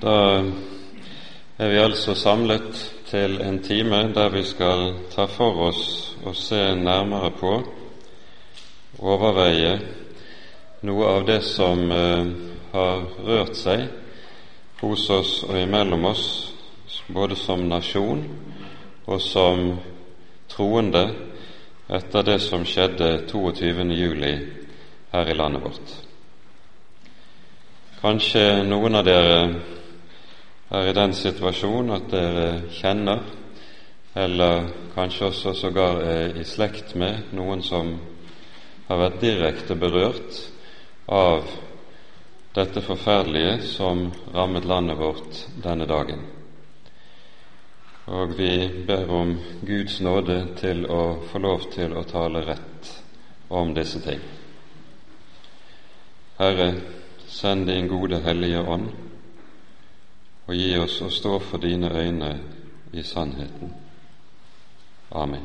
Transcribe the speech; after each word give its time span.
Da 0.00 0.42
er 1.58 1.68
vi 1.68 1.76
altså 1.76 2.14
samlet 2.16 2.76
til 3.04 3.34
en 3.44 3.58
time 3.62 3.98
der 4.14 4.30
vi 4.32 4.40
skal 4.48 4.94
ta 5.12 5.26
for 5.28 5.58
oss 5.66 5.82
og 6.24 6.36
se 6.36 6.60
nærmere 6.74 7.28
på, 7.36 7.50
overveie, 8.96 9.74
noe 10.88 11.04
av 11.04 11.26
det 11.28 11.42
som 11.44 11.82
eh, 11.92 12.30
har 12.72 13.02
rørt 13.26 13.58
seg 13.60 13.82
hos 14.80 15.04
oss 15.12 15.32
og 15.44 15.58
imellom 15.60 16.06
oss, 16.08 16.22
både 17.12 17.36
som 17.36 17.66
nasjon 17.68 18.22
og 19.04 19.20
som 19.20 19.66
troende, 20.48 21.02
etter 21.92 22.24
det 22.24 22.38
som 22.40 22.64
skjedde 22.64 23.26
22. 23.28 23.84
juli 23.98 24.32
her 25.12 25.28
i 25.28 25.36
landet 25.36 25.66
vårt. 25.66 25.92
Kanskje 28.00 28.62
noen 28.64 28.96
av 28.96 29.04
dere 29.04 29.36
er 30.70 30.86
i 30.86 30.94
den 30.94 31.14
situasjon 31.14 31.90
at 31.90 32.10
dere 32.12 32.50
kjenner, 32.70 33.24
eller 34.14 34.68
kanskje 34.94 35.30
også 35.30 35.54
sågar 35.58 35.98
er 36.06 36.36
i 36.38 36.44
slekt 36.46 36.94
med 36.98 37.32
noen 37.34 37.62
som 37.66 37.96
har 38.86 39.02
vært 39.02 39.20
direkte 39.22 39.74
berørt 39.78 40.38
av 41.10 41.46
dette 42.54 42.82
forferdelige 42.82 43.58
som 43.70 44.08
rammet 44.34 44.66
landet 44.66 44.98
vårt 44.98 45.42
denne 45.62 45.86
dagen. 45.90 46.22
Og 48.10 48.34
vi 48.38 48.54
ber 48.86 49.10
om 49.14 49.36
Guds 49.66 50.00
nåde 50.02 50.40
til 50.58 50.86
å 50.90 51.20
få 51.30 51.42
lov 51.42 51.68
til 51.74 51.94
å 51.94 52.06
tale 52.06 52.42
rett 52.46 52.94
om 53.50 53.74
disse 53.74 54.02
ting. 54.02 54.22
Herre, 56.40 56.72
send 57.30 57.66
din 57.70 57.86
gode 57.90 58.22
Hellige 58.24 58.62
Ånd 58.66 59.09
og 60.50 60.56
gi 60.58 60.70
oss 60.82 60.96
å 61.06 61.08
stå 61.14 61.36
for 61.46 61.62
dine 61.62 61.86
øyne 61.94 62.30
i 62.90 63.04
sannheten. 63.06 63.70
Amen. 65.14 65.44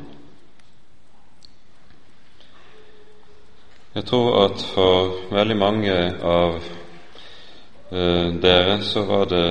Jeg 3.94 4.04
tror 4.10 4.34
at 4.40 4.64
for 4.74 5.14
veldig 5.30 5.56
mange 5.56 5.94
av 6.26 6.58
eh, 6.58 8.34
dere 8.42 8.80
så 8.82 9.06
var 9.06 9.30
det 9.30 9.46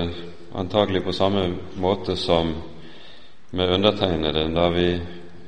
antagelig 0.59 1.05
på 1.07 1.15
samme 1.15 1.47
måte 1.79 2.17
som 2.19 2.51
med 3.55 3.73
undertegnede 3.79 4.49
da 4.51 4.69
vi 4.75 4.89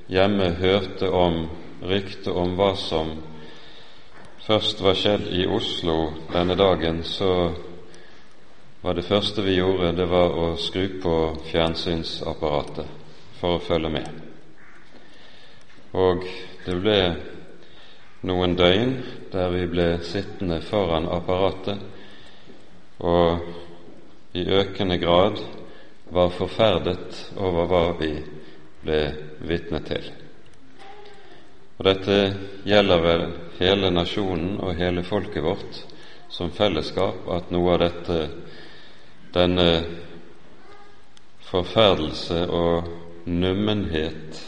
hjemme 0.08 0.53
hørte 0.56 1.12
om 1.12 1.50
ryktet 1.84 2.31
om 2.31 2.56
hva 2.56 2.72
som 2.80 3.12
først 4.48 4.80
var 4.88 4.96
skjedd 4.96 5.28
i 5.36 5.50
Oslo 5.52 6.14
denne 6.31 6.56
dagen, 6.56 7.03
så 7.03 7.52
var 8.88 8.94
det 8.94 9.04
første 9.04 9.42
vi 9.42 9.58
gjorde, 9.58 9.92
det 9.92 10.06
var 10.08 10.32
å 10.32 10.46
skru 10.56 10.86
på 11.04 11.14
fjernsynsapparatet 11.50 12.88
for 13.36 13.58
å 13.58 13.60
følge 13.66 13.90
med. 13.92 14.06
Og 15.92 16.24
det 16.64 16.76
ble 16.80 16.96
noen 18.32 18.56
døgn 18.56 18.94
der 19.34 19.52
vi 19.52 19.66
ble 19.74 19.90
sittende 20.08 20.62
foran 20.70 21.10
apparatet 21.12 21.84
og 23.04 24.40
i 24.40 24.48
økende 24.56 25.02
grad 25.04 25.44
var 26.16 26.32
forferdet 26.40 27.36
over 27.36 27.68
hva 27.68 27.84
vi 28.00 28.14
ble 28.88 29.04
vitne 29.52 29.84
til. 29.84 30.12
Og 31.76 31.90
dette 31.92 32.22
gjelder 32.64 33.04
vel 33.04 33.30
hele 33.60 33.92
nasjonen 33.92 34.62
og 34.64 34.80
hele 34.80 35.04
folket 35.04 35.44
vårt 35.44 35.84
som 36.32 36.56
fellesskap, 36.56 37.28
at 37.36 37.52
noe 37.52 37.76
av 37.76 37.84
dette 37.84 38.24
denne 39.38 39.70
forferdelse 41.48 42.44
og 42.50 42.88
nummenhet 43.26 44.42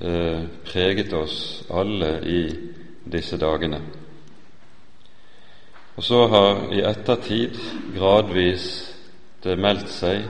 eh, 0.00 0.42
preget 0.66 1.12
oss 1.16 1.64
alle 1.70 2.16
i 2.26 2.42
disse 3.06 3.38
dagene. 3.38 3.80
Og 5.96 6.04
så 6.04 6.26
har 6.28 6.66
i 6.76 6.82
ettertid 6.84 7.56
gradvis 7.96 8.66
det 9.44 9.56
meldt 9.58 9.92
seg 9.92 10.26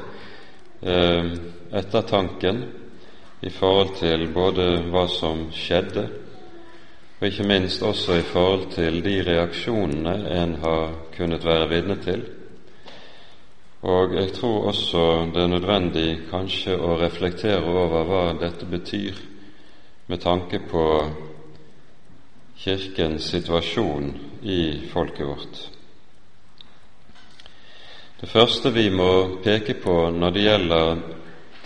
eh, 0.87 1.33
ettertanken 1.75 2.63
i 3.47 3.51
forhold 3.51 3.97
til 3.99 4.29
både 4.35 4.69
hva 4.93 5.07
som 5.11 5.49
skjedde, 5.55 6.07
og 7.17 7.27
ikke 7.27 7.49
minst 7.49 7.83
også 7.83 8.19
i 8.21 8.25
forhold 8.29 8.71
til 8.77 9.01
de 9.05 9.19
reaksjonene 9.25 10.17
en 10.37 10.59
har 10.61 10.91
kunnet 11.17 11.45
være 11.45 11.69
vitne 11.73 11.97
til 12.05 12.27
og 13.87 14.17
jeg 14.19 14.33
tror 14.35 14.65
også 14.73 15.01
det 15.35 15.43
er 15.43 15.53
nødvendig 15.53 16.09
kanskje 16.27 16.75
å 16.75 16.97
reflektere 16.99 17.63
over 17.71 18.09
hva 18.09 18.23
dette 18.41 18.67
betyr 18.67 19.21
med 20.11 20.23
tanke 20.25 20.59
på 20.67 20.83
Kirkens 22.59 23.29
situasjon 23.31 24.11
i 24.43 24.89
folket 24.91 25.29
vårt. 25.29 25.63
Det 28.21 28.29
første 28.33 28.75
vi 28.75 28.89
må 28.91 29.39
peke 29.45 29.79
på 29.79 29.97
når 30.11 30.35
det 30.35 30.45
gjelder 30.49 31.03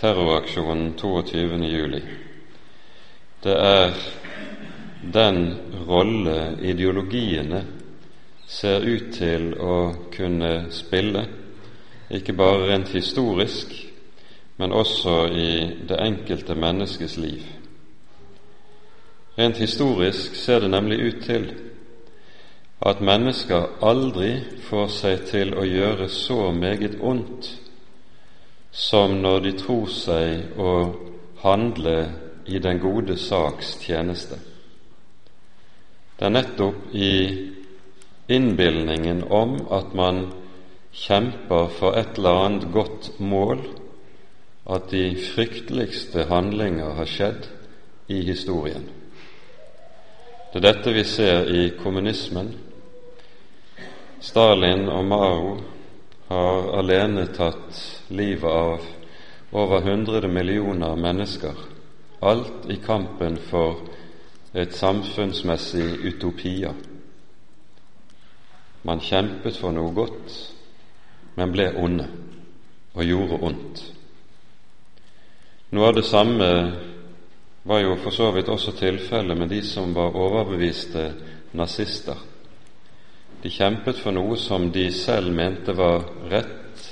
terroraksjonen 0.03 0.94
22.07, 1.00 2.00
det 3.48 3.59
er 3.64 4.00
den 5.14 5.44
rolle 5.88 6.41
ideologiene 6.60 7.64
ser 8.50 8.84
ut 8.84 9.12
til 9.16 9.54
å 9.56 9.76
kunne 10.12 10.66
spille 10.75 11.28
ikke 12.10 12.32
bare 12.32 12.72
rent 12.72 12.88
historisk, 12.88 13.72
men 14.56 14.72
også 14.72 15.26
i 15.32 15.50
det 15.88 15.98
enkelte 16.00 16.54
menneskes 16.54 17.16
liv. 17.16 17.41
Rent 19.38 19.56
historisk 19.56 20.34
ser 20.34 20.59
det 20.60 20.71
nemlig 20.71 21.00
ut 21.06 21.22
til 21.25 21.53
at 22.87 23.00
mennesker 23.00 23.66
aldri 23.84 24.32
får 24.65 24.88
seg 24.93 25.25
til 25.28 25.54
å 25.54 25.65
gjøre 25.65 26.09
så 26.09 26.50
meget 26.53 26.98
ondt 27.00 27.48
som 28.72 29.16
når 29.22 29.41
de 29.44 29.53
tror 29.59 29.88
seg 29.92 30.59
å 30.59 30.75
handle 31.42 31.97
i 32.47 32.59
den 32.59 32.78
gode 32.81 33.16
saks 33.19 33.77
tjeneste. 33.82 34.38
Det 36.19 36.27
er 36.27 36.34
nettopp 36.34 36.94
i 36.94 37.12
innbilningen 38.28 39.25
om 39.31 39.56
at 39.72 39.94
man 39.94 40.27
kjemper 40.92 41.68
for 41.78 41.98
et 41.98 42.16
eller 42.18 42.44
annet 42.44 42.72
godt 42.72 43.10
mål, 43.18 43.62
at 44.70 44.90
de 44.90 45.16
frykteligste 45.34 46.24
handlinger 46.30 46.94
har 46.94 47.08
skjedd 47.08 47.48
i 48.08 48.22
historien. 48.26 48.88
Det 50.52 50.58
er 50.58 50.72
dette 50.72 50.92
vi 50.92 51.04
ser 51.06 51.46
i 51.46 51.68
kommunismen. 51.78 52.54
Stalin 54.20 54.88
og 54.88 55.04
Mao 55.06 55.52
har 56.28 56.72
alene 56.78 57.26
tatt 57.34 57.78
livet 58.10 58.50
av 58.50 58.84
over 59.52 59.80
100 59.82 60.28
millioner 60.28 60.96
mennesker, 60.96 61.54
alt 62.22 62.66
i 62.70 62.76
kampen 62.82 63.38
for 63.50 63.80
et 64.54 64.74
samfunnsmessig 64.74 66.04
utopia. 66.10 66.74
Man 68.82 69.00
kjempet 69.00 69.58
for 69.58 69.74
noe 69.74 69.94
godt, 69.94 70.34
men 71.40 71.52
ble 71.54 71.70
onde 71.80 72.04
og 72.92 73.06
gjorde 73.06 73.38
ondt. 73.48 73.82
Noe 75.72 75.88
av 75.88 75.96
det 75.96 76.04
samme 76.04 76.48
var 77.62 77.80
jo 77.80 77.94
for 78.02 78.12
så 78.12 78.28
vidt 78.34 78.50
også 78.52 78.74
tilfellet 78.76 79.38
med 79.38 79.48
de 79.48 79.62
som 79.64 79.94
var 79.96 80.16
overbeviste 80.18 81.06
nazister. 81.56 82.18
De 83.40 83.48
kjempet 83.48 83.96
for 84.02 84.12
noe 84.12 84.36
som 84.36 84.68
de 84.72 84.90
selv 84.92 85.32
mente 85.32 85.72
var 85.76 86.02
rett, 86.28 86.84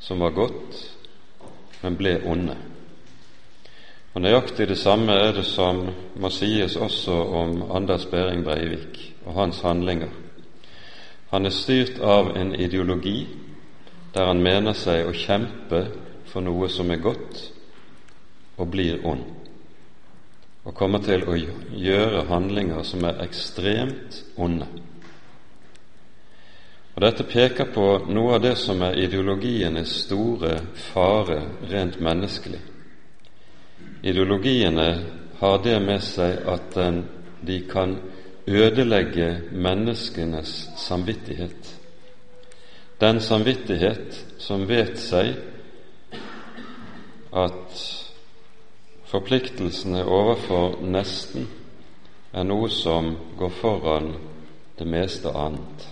som 0.00 0.22
var 0.24 0.32
godt, 0.36 0.78
men 1.82 1.98
ble 1.98 2.16
onde. 2.24 2.56
Og 4.14 4.22
Nøyaktig 4.24 4.70
det 4.70 4.78
samme 4.80 5.12
er 5.12 5.34
det 5.36 5.44
som 5.44 5.82
må 6.16 6.30
sies 6.32 6.78
også 6.80 7.12
om 7.42 7.58
Anders 7.76 8.06
Behring 8.08 8.46
Breivik 8.46 9.02
og 9.26 9.34
hans 9.42 9.60
handlinger. 9.60 10.14
Han 11.34 11.44
er 11.44 11.52
styrt 11.52 11.98
av 12.00 12.30
en 12.38 12.54
ideologi 12.54 13.26
der 14.16 14.30
han 14.30 14.40
mener 14.40 14.72
seg 14.72 15.04
å 15.04 15.12
kjempe 15.12 15.82
for 16.30 16.40
noe 16.40 16.70
som 16.72 16.88
er 16.88 17.02
godt, 17.04 17.40
og 18.56 18.70
blir 18.72 19.02
ond, 19.04 19.26
og 20.64 20.72
kommer 20.74 21.02
til 21.04 21.26
å 21.28 21.36
gjøre 21.36 22.24
handlinger 22.30 22.80
som 22.88 23.04
er 23.04 23.20
ekstremt 23.26 24.22
onde. 24.40 24.70
Og 26.96 27.04
Dette 27.04 27.28
peker 27.28 27.68
på 27.74 27.86
noe 28.08 28.38
av 28.38 28.44
det 28.46 28.54
som 28.56 28.80
er 28.86 28.96
ideologienes 29.04 29.92
store 30.06 30.54
fare 30.88 31.42
rent 31.68 32.00
menneskelig. 32.00 32.62
Ideologiene 34.00 34.90
har 35.42 35.58
det 35.60 35.76
med 35.84 36.00
seg 36.00 36.40
at 36.48 36.78
de 37.44 37.64
kan 37.68 37.98
ødelegge 38.48 39.34
menneskenes 39.52 40.62
samvittighet 40.80 41.76
den 42.98 43.20
samvittighet 43.20 44.24
som 44.38 44.66
vet 44.66 44.96
seg 45.00 45.34
at 47.36 47.82
forpliktelsene 49.10 50.04
overfor 50.04 50.78
nesten 50.80 51.46
er 52.32 52.46
noe 52.48 52.70
som 52.72 53.12
går 53.38 53.52
foran 53.60 54.10
det 54.78 54.88
meste 54.88 55.32
annet. 55.32 55.86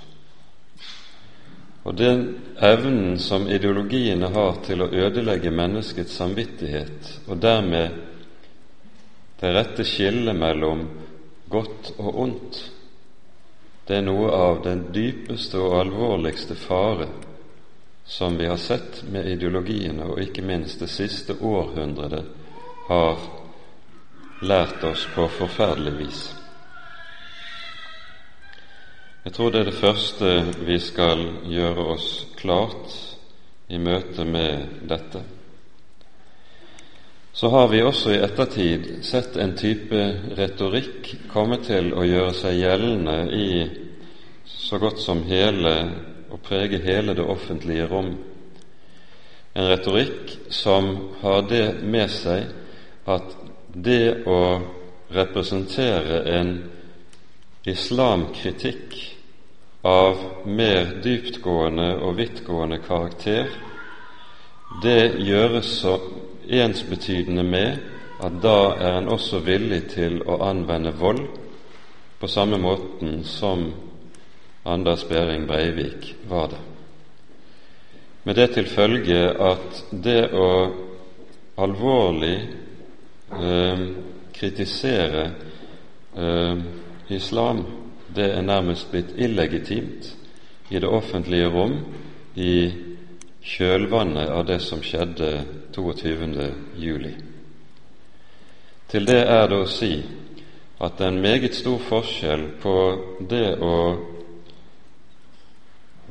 Og 1.85 1.97
den 1.97 2.25
evnen 2.65 3.19
som 3.21 3.45
ideologiene 3.49 4.31
har 4.33 4.61
til 4.65 4.85
å 4.85 4.89
ødelegge 4.89 5.53
menneskets 5.53 6.17
samvittighet, 6.17 7.11
og 7.29 7.41
dermed 7.45 7.99
det 9.41 9.51
rette 9.53 9.85
skillet 9.85 10.37
mellom 10.37 10.87
godt 11.53 11.93
og 11.99 12.21
ondt, 12.25 12.61
det 13.87 13.97
er 13.99 14.05
noe 14.07 14.31
av 14.33 14.63
den 14.65 14.87
dypeste 14.93 15.61
og 15.61 15.79
alvorligste 15.83 16.57
fare 16.57 17.09
som 18.05 18.37
vi 18.37 18.47
har 18.47 18.57
sett 18.61 19.03
med 19.09 19.29
ideologiene, 19.29 20.05
og 20.05 20.21
ikke 20.21 20.45
minst 20.45 20.81
det 20.81 20.91
siste 20.93 21.37
århundret 21.41 22.25
har 22.89 23.21
lært 24.45 24.85
oss 24.85 25.07
på 25.15 25.29
forferdelig 25.29 25.95
vis. 25.99 26.25
Jeg 29.25 29.33
tror 29.33 29.53
det 29.53 29.61
er 29.63 29.71
det 29.71 29.81
første 29.81 30.33
vi 30.69 30.77
skal 30.85 31.23
gjøre 31.49 31.87
oss 31.95 32.09
klart 32.37 32.99
i 33.73 33.81
møte 33.81 34.25
med 34.29 34.85
dette. 34.89 35.25
Så 37.35 37.49
har 37.49 37.69
vi 37.69 37.83
også 37.83 38.13
i 38.15 38.21
ettertid 38.23 38.85
sett 39.03 39.35
en 39.43 39.57
type 39.59 40.03
retorikk 40.39 41.09
komme 41.33 41.57
til 41.67 41.89
å 41.91 42.05
gjøre 42.07 42.35
seg 42.39 42.61
gjeldende 42.61 43.17
i 43.35 43.49
så 44.47 44.79
godt 44.79 45.01
som 45.03 45.25
hele 45.27 45.73
og 46.31 46.39
prege 46.47 46.79
hele 46.85 47.17
det 47.19 47.25
offentlige 47.27 47.89
rom. 47.91 48.13
En 49.51 49.67
retorikk 49.67 50.31
som 50.55 50.93
har 51.25 51.43
det 51.51 51.67
med 51.83 52.13
seg 52.15 52.47
at 53.11 53.35
det 53.75 54.23
å 54.31 54.41
representere 55.15 56.21
en 56.37 56.53
islamkritikk 57.67 58.95
av 59.91 60.23
mer 60.47 61.01
dyptgående 61.03 61.97
og 61.99 62.15
vidtgående 62.23 62.79
karakter, 62.87 63.51
det 64.87 65.17
gjøres 65.27 65.81
så 65.83 65.99
ensbetydende 66.49 67.43
med 67.43 67.79
at 68.25 68.37
da 68.43 68.59
er 68.79 68.99
en 68.99 69.09
også 69.09 69.41
villig 69.45 69.83
til 69.95 70.21
å 70.23 70.39
anvende 70.47 70.95
vold 70.99 71.27
på 72.21 72.29
samme 72.29 72.59
måten 72.59 73.25
som 73.25 73.67
Anders 74.65 75.05
Behring 75.05 75.47
Breivik 75.47 76.15
var 76.29 76.49
det. 76.49 76.61
Med 78.25 78.35
det 78.35 78.51
til 78.55 78.67
følge 78.67 79.21
at 79.29 79.85
det 79.91 80.31
å 80.33 80.49
alvorlig 81.61 82.39
eh, 83.33 83.83
kritisere 84.33 85.31
eh, 86.17 86.63
islam 87.09 87.65
det 88.15 88.31
er 88.33 88.43
nærmest 88.47 88.91
blitt 88.91 89.13
illegitimt 89.19 90.17
i 90.71 90.79
det 90.79 90.89
offentlige 90.89 91.51
rom 91.51 91.77
i 92.35 92.71
kjølvannet 93.45 94.31
av 94.33 94.47
det 94.49 94.59
som 94.65 94.81
skjedde 94.83 95.31
22. 95.75 96.51
juli. 96.81 97.13
Til 98.89 99.07
det 99.07 99.21
er 99.21 99.49
det 99.51 99.59
å 99.61 99.69
si 99.69 99.93
at 100.81 100.97
det 100.99 101.07
er 101.07 101.13
en 101.13 101.23
meget 101.23 101.55
stor 101.55 101.83
forskjell 101.89 102.47
på 102.63 102.75
det 103.29 103.57
å 103.63 103.77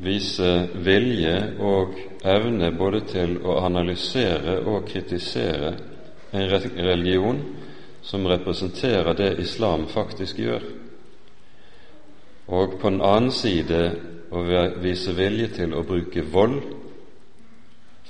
vise 0.03 0.51
vilje 0.85 1.35
og 1.63 1.97
evne 2.27 2.71
både 2.77 3.01
til 3.09 3.35
å 3.45 3.59
analysere 3.65 4.59
og 4.67 4.87
kritisere 4.89 5.73
en 6.33 6.47
religion 6.49 7.41
som 8.03 8.25
representerer 8.27 9.13
det 9.17 9.35
islam 9.39 9.85
faktisk 9.87 10.39
gjør, 10.39 10.63
og 12.47 12.79
på 12.81 12.89
den 12.89 13.01
annen 13.01 13.31
side 13.31 13.83
å 14.33 14.41
vise 14.83 15.13
vilje 15.15 15.53
til 15.59 15.75
å 15.77 15.85
bruke 15.87 16.25
vold 16.33 16.82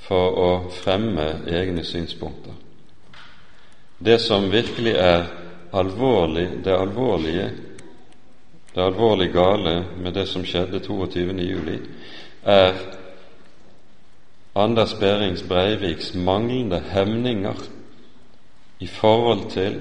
for 0.04 0.38
å 0.38 0.50
fremme 0.82 1.26
egne 1.48 1.84
synspunkter. 1.84 2.52
Det 3.98 4.18
som 4.20 4.50
virkelig 4.52 4.96
er 5.00 5.26
alvorlig, 5.72 6.48
det 6.64 6.74
alvorlige, 6.76 7.50
det 8.74 8.82
alvorlig 8.82 9.30
gale 9.32 9.74
med 10.02 10.14
det 10.14 10.26
som 10.28 10.44
skjedde 10.44 10.82
22. 10.84 11.38
juli, 11.40 11.78
er 12.42 12.74
Anders 14.54 14.94
Berings 15.00 15.42
Breiviks 15.42 16.12
manglende 16.14 16.82
hemninger 16.92 17.64
i 18.78 18.86
forhold 18.86 19.48
til 19.50 19.80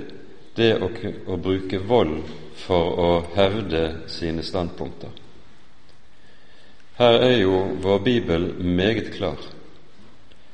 det 0.58 0.72
å, 0.82 0.90
å 1.28 1.38
bruke 1.38 1.82
vold 1.90 2.22
for 2.64 3.02
å 3.02 3.10
hevde 3.36 3.84
sine 4.10 4.46
standpunkter. 4.46 5.12
Her 6.98 7.20
er 7.26 7.38
jo 7.42 7.60
vår 7.82 8.02
bibel 8.06 8.48
meget 8.62 9.12
klar. 9.18 9.42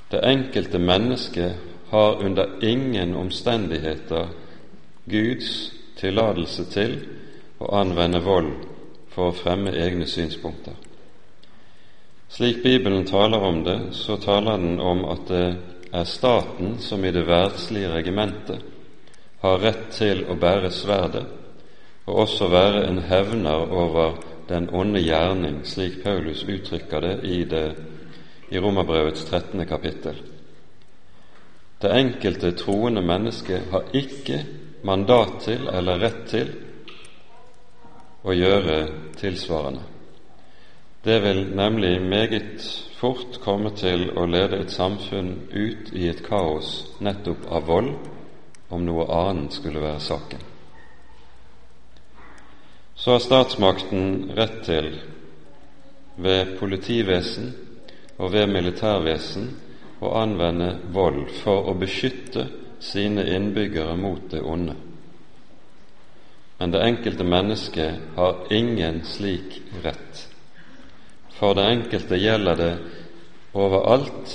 Det 0.10 0.20
enkelte 0.26 0.80
mennesket 0.80 1.56
har 1.90 2.24
under 2.24 2.64
ingen 2.64 3.16
omstendigheter 3.16 4.28
Guds 5.06 5.72
tillatelse 6.00 6.66
til 6.74 6.96
å 7.60 7.72
anvende 7.82 8.22
vold 8.24 8.52
for 9.14 9.30
å 9.30 9.38
fremme 9.38 9.74
egne 9.74 10.08
synspunkter. 10.10 10.74
Slik 12.30 12.64
Bibelen 12.64 13.06
taler 13.06 13.42
om 13.42 13.64
det, 13.64 13.80
så 13.92 14.18
taler 14.22 14.58
den 14.58 14.80
om 14.80 15.06
at 15.10 15.28
det 15.28 15.46
er 15.92 16.06
staten 16.06 16.78
som 16.80 17.06
i 17.06 17.12
det 17.12 17.26
verdslige 17.28 17.90
regimentet 17.94 18.62
har 19.42 19.62
rett 19.62 19.90
til 19.96 20.26
å 20.30 20.38
bære 20.38 20.72
sverdet 20.72 21.26
og 22.10 22.24
også 22.26 22.48
være 22.50 22.88
en 22.88 23.02
hevner 23.06 23.72
over 23.72 24.18
den 24.50 24.70
onde 24.74 25.02
gjerning, 25.02 25.62
slik 25.64 26.02
Paulus 26.04 26.44
uttrykker 26.44 27.02
det 27.06 27.16
i, 27.24 27.44
det, 27.46 27.66
i 28.50 28.60
Romerbrevets 28.60 29.26
13. 29.26 29.66
kapittel. 29.66 30.16
Det 31.80 31.92
enkelte 31.96 32.52
troende 32.52 33.02
menneske 33.02 33.62
har 33.72 33.94
ikke 33.96 34.42
mandat 34.84 35.40
til 35.46 35.70
eller 35.72 36.02
rett 36.02 36.26
til 36.28 36.52
å 38.24 38.36
gjøre 38.36 38.78
tilsvarende. 39.20 39.86
Det 41.04 41.22
vil 41.24 41.46
nemlig 41.56 41.96
meget 42.04 42.68
fort 43.00 43.40
komme 43.44 43.72
til 43.80 44.10
å 44.20 44.28
lede 44.28 44.60
et 44.60 44.76
samfunn 44.76 45.34
ut 45.54 45.94
i 45.96 46.10
et 46.12 46.26
kaos 46.26 46.84
nettopp 47.00 47.48
av 47.48 47.68
vold, 47.72 47.96
om 48.70 48.84
noe 48.86 49.08
annet 49.08 49.56
skulle 49.56 49.82
være 49.82 50.04
saken 50.04 50.50
så 53.00 53.12
har 53.12 53.20
statsmakten 53.20 54.32
rett 54.36 54.58
til 54.66 54.90
ved 56.20 56.58
politivesen 56.60 57.54
og 58.20 58.34
ved 58.34 58.50
militærvesen 58.52 59.50
å 60.04 60.12
anvende 60.20 60.74
vold 60.94 61.30
for 61.42 61.72
å 61.72 61.76
beskytte 61.80 62.46
sine 62.84 63.26
innbyggere 63.36 63.96
mot 64.00 64.30
det 64.32 64.42
onde. 64.44 64.76
Men 66.60 66.72
det 66.72 66.84
enkelte 66.84 67.24
mennesket 67.24 68.16
har 68.16 68.42
ingen 68.52 69.02
slik 69.08 69.62
rett. 69.84 70.26
For 71.40 71.56
det 71.56 71.70
enkelte 71.72 72.20
gjelder 72.20 72.60
det 72.60 72.74
overalt 73.56 74.34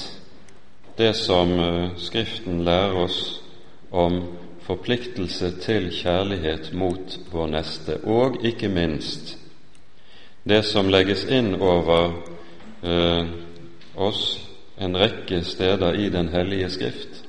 det 0.96 1.12
som 1.18 1.52
eh, 1.60 1.90
Skriften 2.00 2.62
lærer 2.64 2.96
oss 3.04 3.20
om 3.90 4.22
forpliktelse 4.64 5.50
til 5.60 5.90
kjærlighet 5.92 6.72
mot 6.72 7.18
vår 7.32 7.50
neste, 7.52 7.98
og 8.08 8.40
ikke 8.46 8.70
minst 8.72 9.36
det 10.44 10.62
som 10.64 10.88
legges 10.92 11.24
inn 11.28 11.54
over 11.60 12.14
eh, 12.84 13.28
oss 13.96 14.40
en 14.76 14.96
rekke 14.96 15.42
steder 15.44 15.94
i 15.94 16.08
Den 16.10 16.28
hellige 16.28 16.70
Skrift 16.70 17.24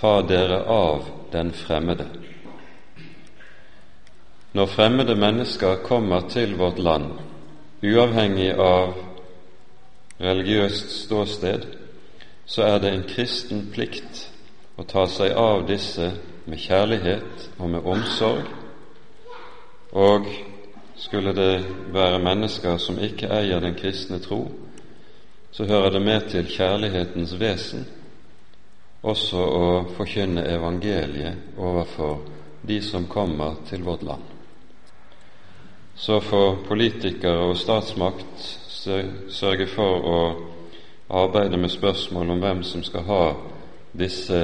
ta 0.00 0.22
dere 0.22 0.62
av 0.64 1.04
den 1.32 1.52
fremmede. 1.52 2.06
Når 4.52 4.66
fremmede 4.66 5.14
mennesker 5.14 5.74
kommer 5.84 6.20
til 6.30 6.54
vårt 6.56 6.78
land, 6.78 7.10
uavhengig 7.82 8.52
av 8.54 8.94
religiøst 10.20 10.94
ståsted, 11.02 11.66
så 12.46 12.62
er 12.62 12.78
det 12.78 12.92
en 12.92 13.06
kristen 13.10 13.66
plikt 13.74 14.22
å 14.78 14.86
ta 14.86 15.06
seg 15.10 15.34
av 15.34 15.66
disse 15.66 16.12
med 16.46 16.62
kjærlighet 16.62 17.50
og 17.58 17.74
med 17.74 17.84
omsorg. 17.84 18.46
Og 19.92 20.30
skulle 20.96 21.34
det 21.34 21.66
være 21.92 22.22
mennesker 22.22 22.78
som 22.78 23.02
ikke 23.02 23.30
eier 23.34 23.60
den 23.60 23.74
kristne 23.74 24.22
tro, 24.22 24.44
så 25.58 25.64
hører 25.64 25.90
det 25.90 26.00
med 26.00 26.26
til 26.30 26.46
kjærlighetens 26.46 27.32
vesen 27.34 27.80
også 29.02 29.38
å 29.42 29.70
forkynne 29.96 30.44
evangeliet 30.46 31.56
overfor 31.58 32.20
de 32.62 32.76
som 32.82 33.08
kommer 33.10 33.56
til 33.66 33.82
vårt 33.82 34.04
land. 34.06 34.22
Så 35.98 36.20
for 36.22 36.60
politikere 36.68 37.48
og 37.48 37.58
statsmakt 37.58 38.44
sørge 38.78 39.66
for 39.72 40.06
å 40.12 40.20
arbeide 41.24 41.58
med 41.58 41.74
spørsmål 41.74 42.30
om 42.36 42.44
hvem 42.44 42.62
som 42.62 42.84
skal 42.86 43.08
ha 43.10 43.24
disse 43.98 44.38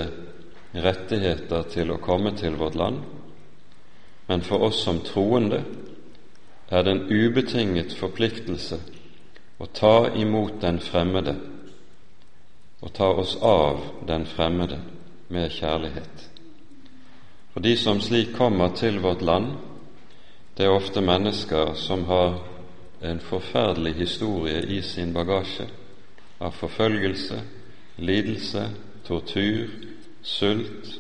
rettigheter 0.74 1.70
til 1.76 1.94
å 1.94 2.00
komme 2.02 2.34
til 2.34 2.58
vårt 2.58 2.74
land, 2.74 2.98
men 4.26 4.42
for 4.42 4.66
oss 4.66 4.82
som 4.82 4.98
troende 5.06 5.62
er 6.74 6.82
det 6.82 6.96
en 6.96 7.06
ubetinget 7.06 7.94
forpliktelse 8.02 8.82
å 9.58 9.66
ta 9.66 10.10
imot 10.14 10.60
den 10.60 10.80
fremmede 10.82 11.36
og 12.84 12.92
ta 12.92 13.08
oss 13.08 13.36
av 13.40 13.80
den 14.06 14.26
fremmede 14.26 14.80
med 15.32 15.52
kjærlighet. 15.52 16.28
For 17.52 17.64
de 17.64 17.76
som 17.76 18.00
slik 18.02 18.34
kommer 18.36 18.74
til 18.76 18.98
vårt 19.00 19.22
land, 19.22 19.54
det 20.56 20.66
er 20.66 20.74
ofte 20.74 21.00
mennesker 21.00 21.72
som 21.78 22.04
har 22.10 22.42
en 23.04 23.20
forferdelig 23.20 23.94
historie 23.94 24.60
i 24.68 24.82
sin 24.82 25.14
bagasje 25.14 25.66
av 26.40 26.52
forfølgelse, 26.58 27.40
lidelse, 27.96 28.68
tortur, 29.06 29.70
sult 30.22 30.94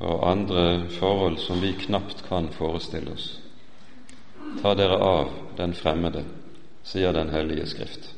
og 0.00 0.24
andre 0.30 0.88
forhold 0.98 1.38
som 1.38 1.60
vi 1.62 1.72
knapt 1.86 2.24
kan 2.28 2.48
forestille 2.54 3.12
oss. 3.12 3.30
Ta 4.62 4.74
dere 4.74 4.96
av 4.96 5.32
den 5.56 5.74
fremmede, 5.74 6.24
sier 6.90 7.12
Den 7.12 7.30
hellige 7.30 7.66
Skrift. 7.66 8.14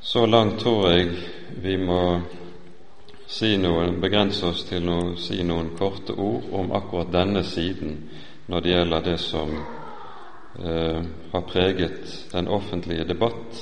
Så 0.00 0.26
langt 0.26 0.60
tror 0.60 0.88
jeg 0.90 1.10
vi 1.62 1.76
må 1.78 2.20
si 3.30 3.52
noe, 3.62 3.84
begrense 4.02 4.48
oss 4.48 4.64
til 4.66 4.88
å 4.90 4.98
si 5.22 5.38
noen 5.46 5.70
korte 5.78 6.16
ord 6.18 6.48
om 6.56 6.72
akkurat 6.74 7.12
denne 7.14 7.44
siden 7.46 7.94
når 8.50 8.64
det 8.64 8.72
gjelder 8.72 9.04
det 9.06 9.18
som 9.22 9.52
eh, 9.54 10.98
har 11.32 11.46
preget 11.46 12.16
den 12.32 12.50
offentlige 12.50 13.06
debatt 13.06 13.60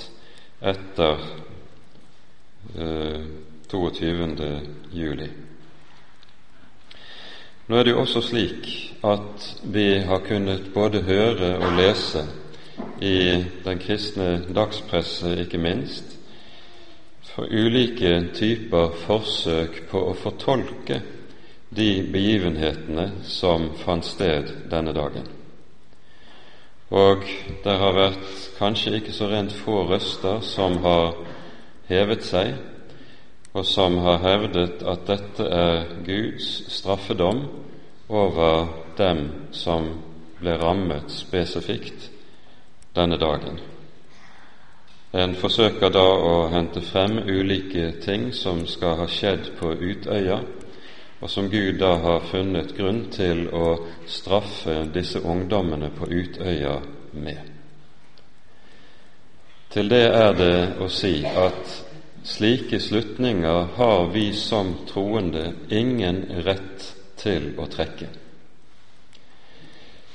etter 0.72 1.20
eh, 2.78 3.28
22. 3.68 4.48
juli. 4.96 5.28
Nå 7.68 7.76
er 7.76 7.84
det 7.84 7.92
jo 7.92 8.00
også 8.00 8.22
slik 8.24 8.68
at 9.04 9.42
vi 9.68 9.98
har 10.00 10.22
kunnet 10.24 10.70
både 10.72 11.02
høre 11.04 11.50
og 11.60 11.74
lese 11.76 12.22
i 13.04 13.44
den 13.64 13.82
kristne 13.82 14.38
dagspresse, 14.56 15.34
ikke 15.42 15.60
minst, 15.60 16.14
for 17.34 17.44
ulike 17.44 18.30
typer 18.34 18.94
forsøk 19.02 19.82
på 19.90 20.00
å 20.00 20.14
fortolke 20.16 21.02
de 21.68 21.90
begivenhetene 22.08 23.10
som 23.28 23.68
fant 23.84 24.08
sted 24.08 24.48
denne 24.72 24.96
dagen. 24.96 25.28
Og 26.88 27.28
det 27.66 27.76
har 27.84 27.98
vært 28.00 28.32
kanskje 28.56 28.96
ikke 29.02 29.12
så 29.12 29.28
rent 29.28 29.52
få 29.52 29.82
røster 29.92 30.40
som 30.40 30.80
har 30.88 31.18
hevet 31.92 32.24
seg, 32.24 32.56
og 33.58 33.66
som 33.66 33.96
har 34.04 34.20
hevdet 34.22 34.84
at 34.86 35.06
dette 35.08 35.46
er 35.50 35.88
Guds 36.06 36.46
straffedom 36.70 37.40
over 38.08 38.68
dem 38.98 39.24
som 39.50 39.88
ble 40.38 40.54
rammet 40.60 41.10
spesifikt 41.10 42.06
denne 42.94 43.18
dagen. 43.18 43.58
En 45.12 45.34
forsøker 45.34 45.90
da 45.90 46.04
å 46.04 46.36
hente 46.52 46.84
frem 46.86 47.18
ulike 47.24 47.90
ting 48.04 48.28
som 48.36 48.62
skal 48.68 49.00
ha 49.00 49.08
skjedd 49.10 49.50
på 49.58 49.72
Utøya, 49.74 50.38
og 51.18 51.30
som 51.32 51.50
Gud 51.50 51.80
da 51.80 51.96
har 51.98 52.28
funnet 52.30 52.76
grunn 52.76 53.08
til 53.10 53.48
å 53.50 53.74
straffe 54.06 54.84
disse 54.94 55.18
ungdommene 55.18 55.90
på 55.98 56.06
Utøya 56.06 56.76
med. 57.18 57.42
Til 59.74 59.90
det 59.90 60.04
er 60.06 60.38
det 60.38 60.58
å 60.78 60.86
si 60.92 61.16
at 61.26 61.87
slike 62.28 62.80
slutninger 62.80 63.68
har 63.74 64.06
vi 64.12 64.32
som 64.32 64.74
troende 64.88 65.52
ingen 65.70 66.24
rett 66.44 66.84
til 67.16 67.54
å 67.56 67.66
trekke. 67.72 68.08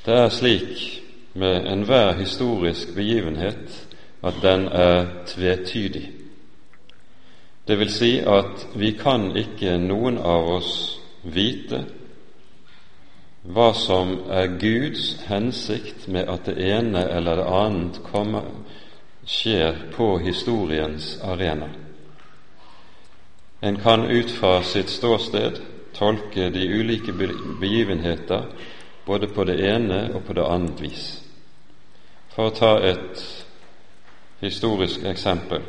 Det 0.06 0.18
er 0.20 0.30
slik 0.30 0.84
med 1.34 1.66
enhver 1.72 2.14
historisk 2.20 2.94
begivenhet 2.96 3.80
at 4.22 4.38
den 4.44 4.68
er 4.68 5.10
tvetydig. 5.26 6.06
Det 7.68 7.80
vil 7.80 7.92
si 7.92 8.14
at 8.20 8.68
vi 8.76 8.94
kan 9.00 9.32
ikke 9.40 9.78
noen 9.82 10.20
av 10.20 10.50
oss 10.60 10.74
vite 11.24 11.82
hva 13.44 13.72
som 13.76 14.14
er 14.32 14.54
Guds 14.60 15.18
hensikt 15.28 16.06
med 16.08 16.30
at 16.32 16.46
det 16.48 16.62
ene 16.64 17.02
eller 17.12 17.42
det 17.42 17.48
annet 17.52 18.04
kommer, 18.06 18.46
skjer 19.28 19.90
på 19.96 20.14
historiens 20.24 21.18
arena. 21.24 21.83
En 23.64 23.78
kan 23.80 24.06
ut 24.06 24.32
fra 24.32 24.58
sitt 24.64 24.90
ståsted 24.90 25.60
tolke 25.96 26.50
de 26.50 26.66
ulike 26.68 27.14
begivenheter 27.60 28.44
både 29.06 29.28
på 29.28 29.46
det 29.48 29.56
ene 29.64 30.10
og 30.12 30.26
på 30.28 30.36
det 30.36 30.44
annet 30.44 30.82
vis. 30.84 31.06
For 32.36 32.50
å 32.50 32.56
ta 32.58 32.74
et 32.84 33.24
historisk 34.44 35.06
eksempel. 35.08 35.64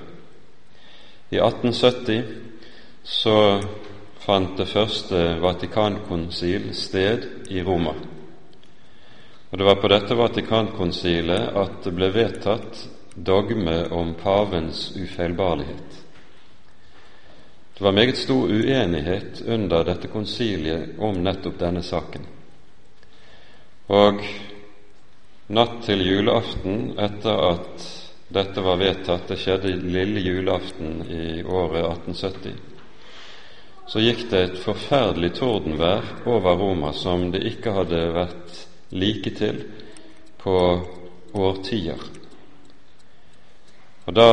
I 1.31 1.39
1870 1.39 2.23
så 3.05 3.39
fant 4.27 4.59
det 4.59 4.67
første 4.75 5.23
Vatikankonsil 5.47 6.73
sted 6.75 7.31
i 7.55 7.63
Roma. 7.63 7.95
Og 9.51 9.59
Det 9.59 9.71
var 9.71 9.79
på 9.79 9.89
dette 9.95 10.19
Vatikankonsilet 10.19 11.55
at 11.63 11.85
det 11.85 11.95
ble 11.95 12.11
vedtatt 12.11 12.89
dogme 13.15 13.85
om 13.95 14.17
pavens 14.19 14.89
ufeilbarlighet. 14.99 15.94
Det 17.79 17.85
var 17.85 17.93
meget 17.93 18.17
stor 18.17 18.49
uenighet 18.49 19.43
under 19.47 19.85
dette 19.85 20.09
konsiliet 20.09 20.99
om 20.99 21.17
nettopp 21.25 21.59
denne 21.59 21.83
saken. 21.83 22.27
Og 23.91 24.21
natt 25.51 25.81
til 25.83 26.05
julaften, 26.07 26.93
etter 26.99 27.41
at 27.49 27.89
dette 28.35 28.63
var 28.63 28.79
vedtatt, 28.79 29.27
det 29.29 29.41
skjedde 29.43 29.75
lille 29.91 30.23
julaften 30.23 31.03
i 31.11 31.43
året 31.43 31.83
1870. 31.83 32.55
Så 33.91 34.01
gikk 34.01 34.23
det 34.31 34.43
et 34.45 34.61
forferdelig 34.63 35.35
tordenvær 35.37 36.07
over 36.31 36.57
Roma 36.57 36.93
som 36.97 37.27
det 37.35 37.43
ikke 37.51 37.75
hadde 37.75 38.01
vært 38.15 38.63
like 38.95 39.35
til 39.35 39.61
på 40.41 40.55
årtier. 41.35 42.01
Og 44.07 44.15
da 44.15 44.29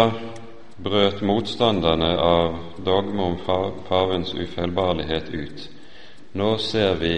brøt 0.83 1.21
motstanderne 1.21 2.11
av 2.17 2.57
dogme 2.85 3.23
om 3.23 3.37
pavens 3.87 4.33
ufeilbarlighet 4.33 5.29
ut. 5.33 5.65
Nå 6.33 6.57
ser 6.57 6.95
vi 7.01 7.15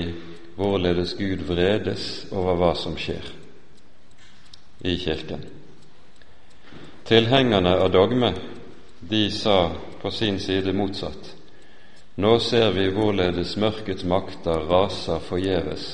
hvorledes 0.58 1.14
Gud 1.18 1.46
vredes 1.48 2.26
over 2.32 2.58
hva 2.60 2.74
som 2.78 2.98
skjer 3.00 3.30
i 4.84 4.98
Kirken. 5.00 5.46
Tilhengerne 7.08 7.76
av 7.80 7.92
dogme, 7.92 8.34
de 9.00 9.32
sa 9.32 9.72
på 10.02 10.12
sin 10.12 10.40
side 10.40 10.74
motsatt. 10.74 11.36
Nå 12.16 12.38
ser 12.40 12.72
vi 12.76 12.90
hvorledes 12.94 13.56
mørkets 13.58 14.04
makter 14.06 14.68
raser 14.70 15.24
forgjeves 15.24 15.88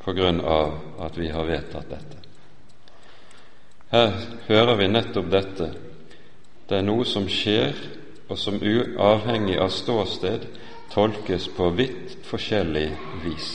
på 0.00 0.16
grunn 0.16 0.40
av 0.40 0.74
at 1.04 1.18
vi 1.20 1.28
har 1.28 1.46
vedtatt 1.46 1.92
dette. 1.92 2.19
Her 3.90 4.12
hører 4.48 4.76
vi 4.78 4.88
nettopp 4.88 5.30
dette. 5.32 5.70
Det 6.68 6.78
er 6.78 6.86
noe 6.86 7.04
som 7.08 7.26
skjer, 7.30 7.74
og 8.30 8.38
som 8.38 8.60
uavhengig 8.62 9.58
av 9.58 9.72
ståsted 9.74 10.46
tolkes 10.92 11.48
på 11.56 11.72
vidt 11.74 12.20
forskjellig 12.28 12.86
vis. 13.24 13.50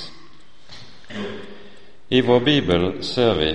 I 2.11 2.21
vår 2.21 2.43
bibel 2.43 2.89
ser 3.03 3.33
vi 3.39 3.51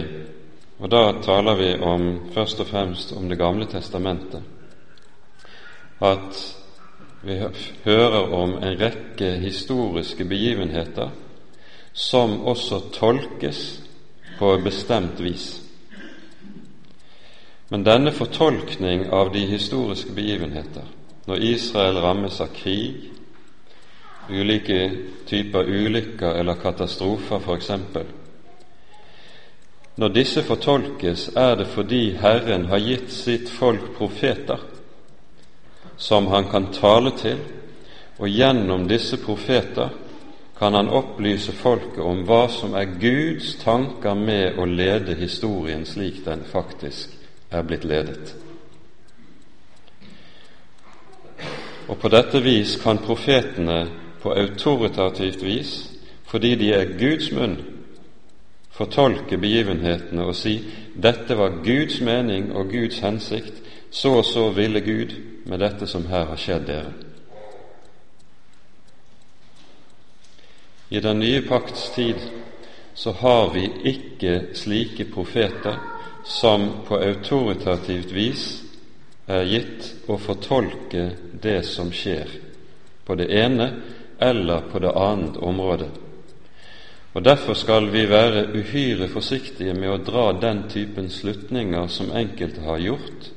og 0.80 0.88
da 0.88 1.02
taler 1.20 1.58
vi 1.58 1.70
om, 1.84 2.06
først 2.32 2.60
og 2.62 2.70
fremst 2.70 3.12
om 3.12 3.28
Det 3.28 3.38
gamle 3.38 3.66
testamentet. 3.68 4.40
At 6.00 6.56
vi 7.22 7.36
hører 7.84 8.32
om 8.32 8.54
en 8.56 8.78
rekke 8.80 9.34
historiske 9.42 10.24
begivenheter 10.24 11.10
som 11.92 12.40
også 12.48 12.80
tolkes 12.96 13.82
på 14.38 14.56
bestemt 14.64 15.20
vis. 15.20 15.60
Men 17.70 17.84
denne 17.86 18.10
fortolkning 18.12 19.04
av 19.14 19.28
de 19.32 19.44
historiske 19.46 20.10
begivenheter, 20.12 20.88
når 21.30 21.42
Israel 21.52 22.00
rammes 22.02 22.40
av 22.42 22.48
krig, 22.54 23.04
ulike 24.30 24.78
typer 25.26 25.70
ulykker 25.70 26.40
eller 26.40 26.58
katastrofer 26.58 27.38
f.eks., 27.38 27.70
når 30.00 30.14
disse 30.16 30.42
fortolkes, 30.42 31.28
er 31.36 31.54
det 31.60 31.68
fordi 31.70 32.16
Herren 32.18 32.66
har 32.72 32.82
gitt 32.82 33.12
sitt 33.12 33.50
folk 33.52 33.92
profeter 33.98 34.58
som 36.00 36.26
han 36.32 36.50
kan 36.50 36.70
tale 36.74 37.14
til, 37.20 37.38
og 38.18 38.28
gjennom 38.28 38.88
disse 38.88 39.20
profeter 39.22 39.94
kan 40.58 40.74
han 40.74 40.90
opplyse 40.90 41.54
folket 41.54 42.02
om 42.02 42.24
hva 42.26 42.42
som 42.50 42.74
er 42.74 42.98
Guds 42.98 43.54
tanker 43.62 44.18
med 44.18 44.58
å 44.58 44.66
lede 44.66 45.14
historien 45.20 45.86
slik 45.86 46.24
den 46.26 46.42
faktisk 46.50 47.19
er 47.50 47.62
blitt 47.62 47.84
ledet. 47.84 48.34
Og 51.90 51.98
på 51.98 52.08
dette 52.08 52.42
vis 52.42 52.76
kan 52.82 53.00
profetene 53.02 53.80
på 54.22 54.32
autoritativt 54.32 55.42
vis, 55.42 55.72
fordi 56.30 56.54
de 56.54 56.72
er 56.72 56.92
Guds 56.98 57.32
munn, 57.34 57.56
fortolke 58.70 59.38
begivenhetene 59.38 60.24
og 60.24 60.36
si 60.38 60.60
dette 60.94 61.34
var 61.36 61.58
Guds 61.64 61.98
mening 62.00 62.52
og 62.56 62.70
Guds 62.70 63.00
hensikt, 63.02 63.58
så 63.90 64.20
og 64.20 64.24
så 64.24 64.50
ville 64.54 64.80
Gud 64.80 65.16
med 65.46 65.58
dette 65.58 65.86
som 65.90 66.06
her 66.06 66.28
har 66.30 66.38
skjedd 66.38 66.66
dere. 66.68 66.92
I 70.90 71.00
den 71.00 71.18
nye 71.18 71.42
pakts 71.46 71.90
tid 71.94 72.22
så 72.94 73.12
har 73.12 73.50
vi 73.54 73.66
ikke 73.84 74.54
slike 74.54 75.06
profeter 75.12 75.78
som 76.24 76.68
på 76.88 76.98
autoritativt 76.98 78.12
vis 78.12 78.44
er 79.30 79.46
gitt 79.46 79.88
å 80.10 80.18
fortolke 80.18 81.10
det 81.42 81.62
som 81.66 81.92
skjer 81.94 82.30
på 83.06 83.16
det 83.18 83.30
ene 83.42 83.70
eller 84.18 84.68
på 84.70 84.78
det 84.78 84.92
annet 84.92 85.36
området. 85.36 85.90
Og 87.12 87.22
Derfor 87.24 87.54
skal 87.58 87.88
vi 87.90 88.04
være 88.06 88.46
uhyre 88.54 89.08
forsiktige 89.10 89.74
med 89.74 89.90
å 89.90 90.02
dra 90.06 90.30
den 90.32 90.62
typen 90.70 91.10
slutninger 91.10 91.88
som 91.90 92.12
enkelte 92.14 92.62
har 92.62 92.78
gjort 92.78 93.30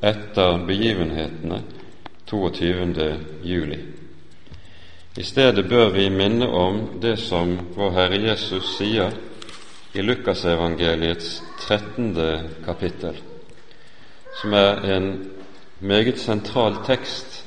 etter 0.00 0.60
begivenhetene 0.66 1.62
22. 2.30 3.08
juli. 3.42 3.78
I 5.18 5.22
stedet 5.22 5.66
bør 5.68 5.90
vi 5.90 6.10
minne 6.10 6.46
om 6.46 7.00
det 7.02 7.16
som 7.18 7.56
vår 7.74 7.90
Herre 7.96 8.20
Jesus 8.22 8.76
sier 8.76 9.10
i 9.94 10.02
Lukasevangeliets 10.04 11.40
13. 11.66 12.14
kapittel, 12.64 13.16
som 14.42 14.52
er 14.52 14.84
en 14.96 15.30
meget 15.78 16.18
sentral 16.18 16.76
tekst 16.86 17.44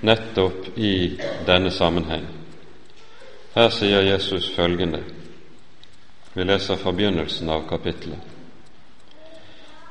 nettopp 0.00 0.78
i 0.78 1.20
denne 1.46 1.70
sammenheng. 1.70 2.26
Her 3.54 3.68
sier 3.68 4.00
Jesus 4.06 4.50
følgende 4.56 5.02
Vi 6.34 6.44
leser 6.44 6.76
fra 6.76 6.92
begynnelsen 6.92 7.48
av 7.50 7.64
kapittelet. 7.68 8.18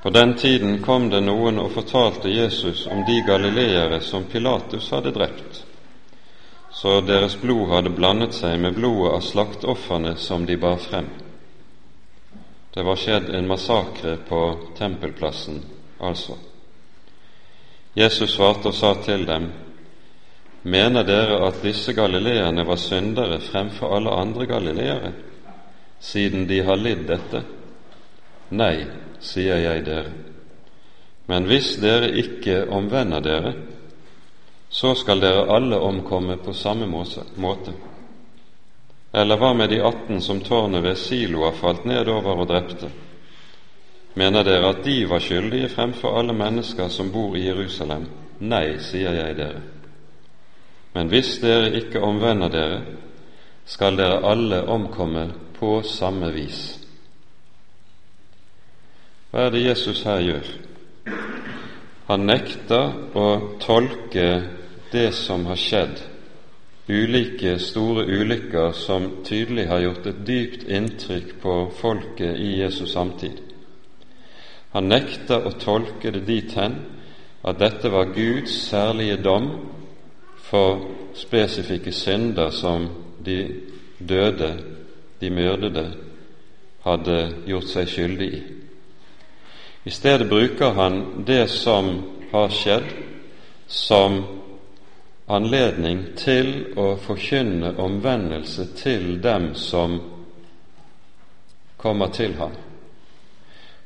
På 0.04 0.10
den 0.10 0.38
tiden 0.38 0.82
kom 0.84 1.10
det 1.10 1.20
noen 1.22 1.60
og 1.60 1.74
fortalte 1.76 2.32
Jesus 2.32 2.86
om 2.88 3.04
de 3.08 3.18
galileere 3.28 4.00
som 4.02 4.24
Pilatus 4.32 4.90
hadde 4.96 5.12
drept, 5.12 5.66
så 6.72 7.02
deres 7.02 7.36
blod 7.36 7.68
hadde 7.74 7.92
blandet 7.92 8.38
seg 8.38 8.56
med 8.64 8.78
blodet 8.80 9.18
av 9.18 9.26
slaktofrene 9.28 10.16
som 10.16 10.46
de 10.48 10.56
bar 10.58 10.80
frem. 10.80 11.10
Det 12.74 12.84
var 12.84 12.96
skjedd 12.96 13.30
en 13.34 13.48
massakre 13.48 14.18
på 14.30 14.42
tempelplassen, 14.78 15.64
altså. 16.00 16.38
Jesus 17.98 18.36
svarte 18.36 18.70
og 18.70 18.78
sa 18.78 18.94
til 19.04 19.26
dem, 19.26 19.50
Mener 20.62 21.06
dere 21.08 21.38
at 21.48 21.62
disse 21.64 21.94
galileerne 21.96 22.66
var 22.68 22.76
syndere 22.76 23.40
fremfor 23.40 23.96
alle 23.96 24.12
andre 24.12 24.46
galileere, 24.46 25.12
siden 26.00 26.48
de 26.50 26.60
har 26.68 26.76
lidd 26.76 27.06
dette? 27.08 27.44
Nei, 28.52 28.84
sier 29.24 29.62
jeg 29.64 29.86
dere. 29.88 30.12
Men 31.32 31.46
hvis 31.48 31.78
dere 31.80 32.12
ikke 32.18 32.66
omvender 32.76 33.24
dere, 33.24 33.54
så 34.70 34.94
skal 34.96 35.22
dere 35.22 35.48
alle 35.54 35.80
omkomme 35.80 36.38
på 36.44 36.54
samme 36.54 36.88
måte. 36.90 37.74
Eller 39.14 39.38
hva 39.38 39.54
med 39.54 39.70
de 39.70 39.80
atten 39.82 40.22
som 40.22 40.42
tårnet 40.42 40.84
ved 40.84 40.98
Siloa 40.98 41.52
falt 41.58 41.86
nedover 41.86 42.44
og 42.44 42.48
drepte? 42.50 42.90
Mener 44.14 44.44
dere 44.44 44.70
at 44.70 44.84
de 44.86 45.04
var 45.10 45.22
skyldige 45.24 45.70
fremfor 45.70 46.18
alle 46.20 46.34
mennesker 46.34 46.90
som 46.94 47.12
bor 47.12 47.38
i 47.38 47.46
Jerusalem? 47.48 48.06
Nei, 48.40 48.78
sier 48.82 49.16
jeg 49.18 49.38
dere. 49.38 49.62
Men 50.94 51.10
hvis 51.10 51.38
dere 51.42 51.74
ikke 51.82 52.02
omvender 52.02 52.50
dere, 52.54 52.82
skal 53.70 53.98
dere 53.98 54.24
alle 54.26 54.64
omkomme 54.68 55.28
på 55.60 55.82
samme 55.86 56.32
vis. 56.34 56.80
Hva 59.30 59.46
er 59.46 59.54
det 59.54 59.66
Jesus 59.66 60.02
her 60.08 60.24
gjør? 60.26 60.48
Han 62.10 62.26
nekter 62.26 62.96
å 63.14 63.28
tolke 63.62 64.30
det 64.90 65.12
som 65.14 65.46
har 65.46 65.60
skjedd, 65.62 66.00
ulike 66.90 67.60
store 67.60 68.06
ulykker 68.06 68.72
som 68.72 69.12
tydelig 69.26 69.68
har 69.70 69.84
gjort 69.84 70.08
et 70.10 70.22
dypt 70.28 70.64
inntrykk 70.68 71.36
på 71.42 71.56
folket 71.78 72.40
i 72.40 72.56
Jesus 72.62 72.94
samtid. 72.94 73.38
Han 74.74 74.90
nekter 74.90 75.46
å 75.46 75.54
tolke 75.62 76.12
det 76.14 76.26
dit 76.28 76.54
hen 76.58 76.80
at 77.46 77.60
dette 77.60 77.90
var 77.94 78.14
Guds 78.14 78.54
særlige 78.70 79.18
dom 79.24 79.52
for 80.50 80.82
spesifikke 81.18 81.92
synder 81.92 82.50
som 82.50 82.90
de 83.26 83.40
døde, 84.00 84.54
de 85.22 85.30
myrdede, 85.30 85.86
hadde 86.86 87.18
gjort 87.46 87.70
seg 87.70 87.90
skyldig 87.92 88.30
i. 88.34 88.42
I 89.86 89.92
stedet 89.92 90.30
bruker 90.30 90.74
han 90.74 91.24
det 91.28 91.50
som 91.52 91.90
har 92.32 92.50
skjedd, 92.54 92.88
som 93.68 94.22
anledning 95.30 96.04
til 96.18 96.74
å 96.80 96.96
forkynne 96.98 97.76
omvendelse 97.78 98.66
til 98.80 99.20
dem 99.22 99.52
som 99.56 100.00
kommer 101.78 102.10
til 102.14 102.34
ham. 102.40 102.56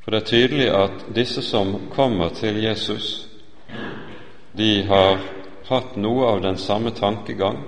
For 0.03 0.11
det 0.11 0.21
er 0.21 0.29
tydelig 0.29 0.69
at 0.71 1.05
disse 1.15 1.43
som 1.43 1.75
kommer 1.91 2.31
til 2.35 2.61
Jesus, 2.63 3.27
de 4.55 4.83
har 4.87 5.19
hatt 5.67 5.95
noe 5.99 6.31
av 6.31 6.41
den 6.43 6.57
samme 6.57 6.91
tankegang 6.95 7.61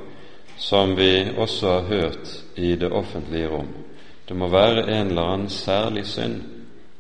som 0.58 0.96
vi 0.96 1.28
også 1.38 1.68
har 1.68 1.88
hørt 1.92 2.34
i 2.56 2.76
det 2.80 2.92
offentlige 2.92 3.52
rom. 3.52 3.72
Det 4.28 4.36
må 4.36 4.48
være 4.50 4.88
en 4.88 5.12
eller 5.12 5.32
annen 5.36 5.50
særlig 5.50 6.06
synd 6.08 6.42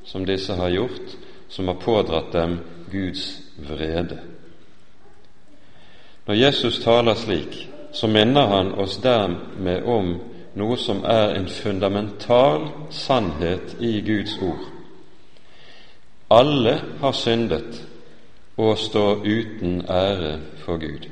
som 0.05 0.25
disse 0.27 0.53
har 0.53 0.69
gjort, 0.69 1.17
som 1.49 1.67
har 1.67 1.81
pådratt 1.81 2.33
dem 2.33 2.59
Guds 2.91 3.39
vrede. 3.57 4.34
Når 6.27 6.33
Jesus 6.33 6.79
taler 6.79 7.13
slik, 7.13 7.69
så 7.91 8.07
minner 8.07 8.47
han 8.47 8.71
oss 8.71 8.97
dermed 8.97 9.83
om 9.83 10.15
noe 10.55 10.77
som 10.77 11.03
er 11.03 11.35
en 11.35 11.47
fundamental 11.47 12.69
sannhet 12.91 13.75
i 13.79 13.99
Guds 14.01 14.37
ord. 14.41 14.63
Alle 16.31 16.79
har 16.99 17.11
syndet 17.11 17.81
og 18.57 18.77
står 18.77 19.21
uten 19.25 19.81
ære 19.89 20.39
for 20.63 20.79
Gud. 20.79 21.09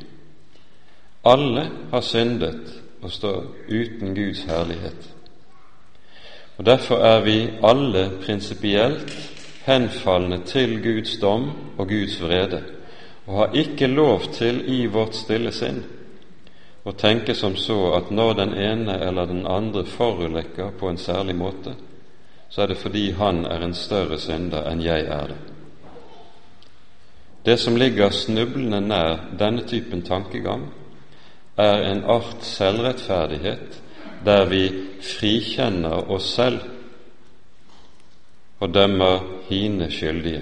Alle 1.26 1.70
har 1.92 2.02
syndet 2.02 2.82
og 3.02 3.12
står 3.12 3.44
uten 3.70 4.16
Guds 4.16 4.44
herlighet. 4.44 5.10
Og 6.58 6.66
Derfor 6.66 6.98
er 6.98 7.22
vi 7.22 7.50
alle 7.64 8.12
prinsipielt 8.26 9.32
henfalne 9.66 10.42
til 10.46 10.84
Guds 10.84 11.18
dom 11.18 11.52
og 11.78 11.88
Guds 11.88 12.22
vrede, 12.22 12.64
og 13.26 13.38
har 13.38 13.56
ikke 13.56 13.88
lov 13.88 14.32
til 14.36 14.64
i 14.70 14.86
vårt 14.92 15.16
stille 15.16 15.52
sinn 15.56 15.84
å 16.84 16.92
tenke 17.00 17.36
som 17.36 17.56
så 17.56 17.94
at 17.96 18.12
når 18.12 18.34
den 18.42 18.54
ene 18.60 18.98
eller 19.00 19.30
den 19.30 19.46
andre 19.48 19.86
forulykker 19.88 20.74
på 20.80 20.90
en 20.90 21.00
særlig 21.00 21.36
måte, 21.40 21.76
så 22.50 22.64
er 22.64 22.74
det 22.74 22.82
fordi 22.82 23.06
han 23.18 23.46
er 23.48 23.64
en 23.64 23.76
større 23.78 24.20
synder 24.20 24.68
enn 24.70 24.84
jeg 24.84 25.08
er 25.08 25.32
det. 25.32 25.40
Det 27.44 27.58
som 27.60 27.78
ligger 27.80 28.12
snublende 28.12 28.82
nær 28.84 29.30
denne 29.40 29.64
typen 29.68 30.04
tankegang, 30.04 30.68
er 31.58 31.88
en 31.88 32.04
art 32.10 32.44
selvrettferdighet 32.44 33.80
der 34.26 34.46
vi 34.50 34.64
frikjenner 35.04 36.12
oss 36.12 36.34
selv 36.36 36.64
og 38.60 38.72
dømmer 38.74 39.20
hine 39.50 39.90
skyldige. 39.92 40.42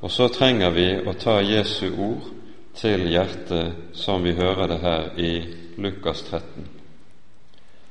Og 0.00 0.10
så 0.10 0.28
trenger 0.28 0.70
vi 0.70 0.88
å 1.08 1.12
ta 1.16 1.38
Jesu 1.40 1.88
ord 1.90 2.32
til 2.76 3.06
hjertet, 3.08 3.92
som 3.96 4.22
vi 4.22 4.34
hører 4.36 4.68
det 4.68 4.80
her 4.82 5.06
i 5.16 5.32
Lukas 5.80 6.22
13. 6.28 6.66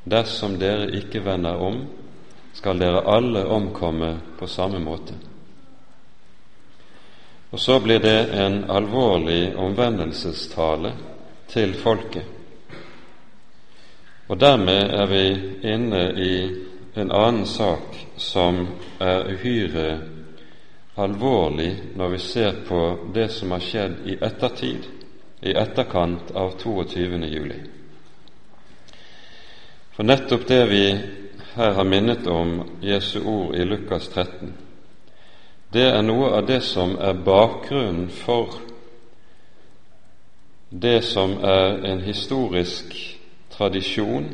Dersom 0.05 0.59
dere 0.61 0.91
ikke 0.99 1.23
vender 1.25 1.57
om, 1.57 1.79
skal 2.53 2.79
dere 2.79 3.01
alle 3.09 3.41
omkomme 3.51 4.11
på 4.37 4.47
samme 4.47 4.79
måte. 4.79 5.17
Og 7.49 7.59
så 7.59 7.79
blir 7.79 7.99
det 7.99 8.29
en 8.37 8.63
alvorlig 8.69 9.55
omvendelsestale 9.57 10.93
til 11.47 11.73
folket. 11.73 12.25
Og 14.27 14.39
dermed 14.39 14.93
er 14.93 15.05
vi 15.09 15.25
inne 15.73 16.03
i 16.17 16.33
en 16.95 17.11
annen 17.11 17.45
sak 17.45 17.97
som 18.17 18.65
er 18.99 19.29
uhyre 19.33 20.14
alvorlig 20.95 21.71
når 21.95 22.09
vi 22.09 22.19
ser 22.19 22.61
på 22.67 22.81
det 23.13 23.29
som 23.31 23.51
har 23.51 23.63
skjedd 23.63 23.95
i 24.07 24.17
ettertid, 24.23 24.87
i 25.41 25.53
etterkant 25.53 26.31
av 26.31 26.55
22. 26.61 27.19
juli. 27.27 27.57
For 29.95 30.07
nettopp 30.07 30.47
det 30.47 30.61
vi 30.71 30.85
her 31.55 31.73
har 31.77 31.87
minnet 31.87 32.27
om 32.27 32.61
Jesu 32.83 33.19
ord 33.23 33.55
i 33.55 33.65
Lukas 33.65 34.07
13, 34.11 34.53
det 35.71 35.85
er 35.91 36.03
noe 36.03 36.31
av 36.37 36.47
det 36.47 36.61
som 36.63 36.95
er 36.99 37.17
bakgrunnen 37.25 38.07
for 38.09 38.55
det 40.69 41.01
som 41.07 41.37
er 41.43 41.83
en 41.87 42.01
historisk 42.03 42.95
tradisjon 43.55 44.29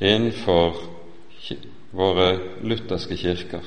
innenfor 0.00 0.78
våre 1.94 2.28
lutherske 2.62 3.16
kirker, 3.18 3.62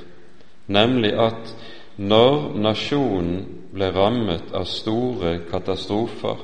nemlig 0.67 1.13
at 1.19 1.55
når 2.01 2.55
nasjonen 2.57 3.43
ble 3.71 3.91
rammet 3.93 4.53
av 4.57 4.65
store 4.65 5.35
katastrofer 5.51 6.39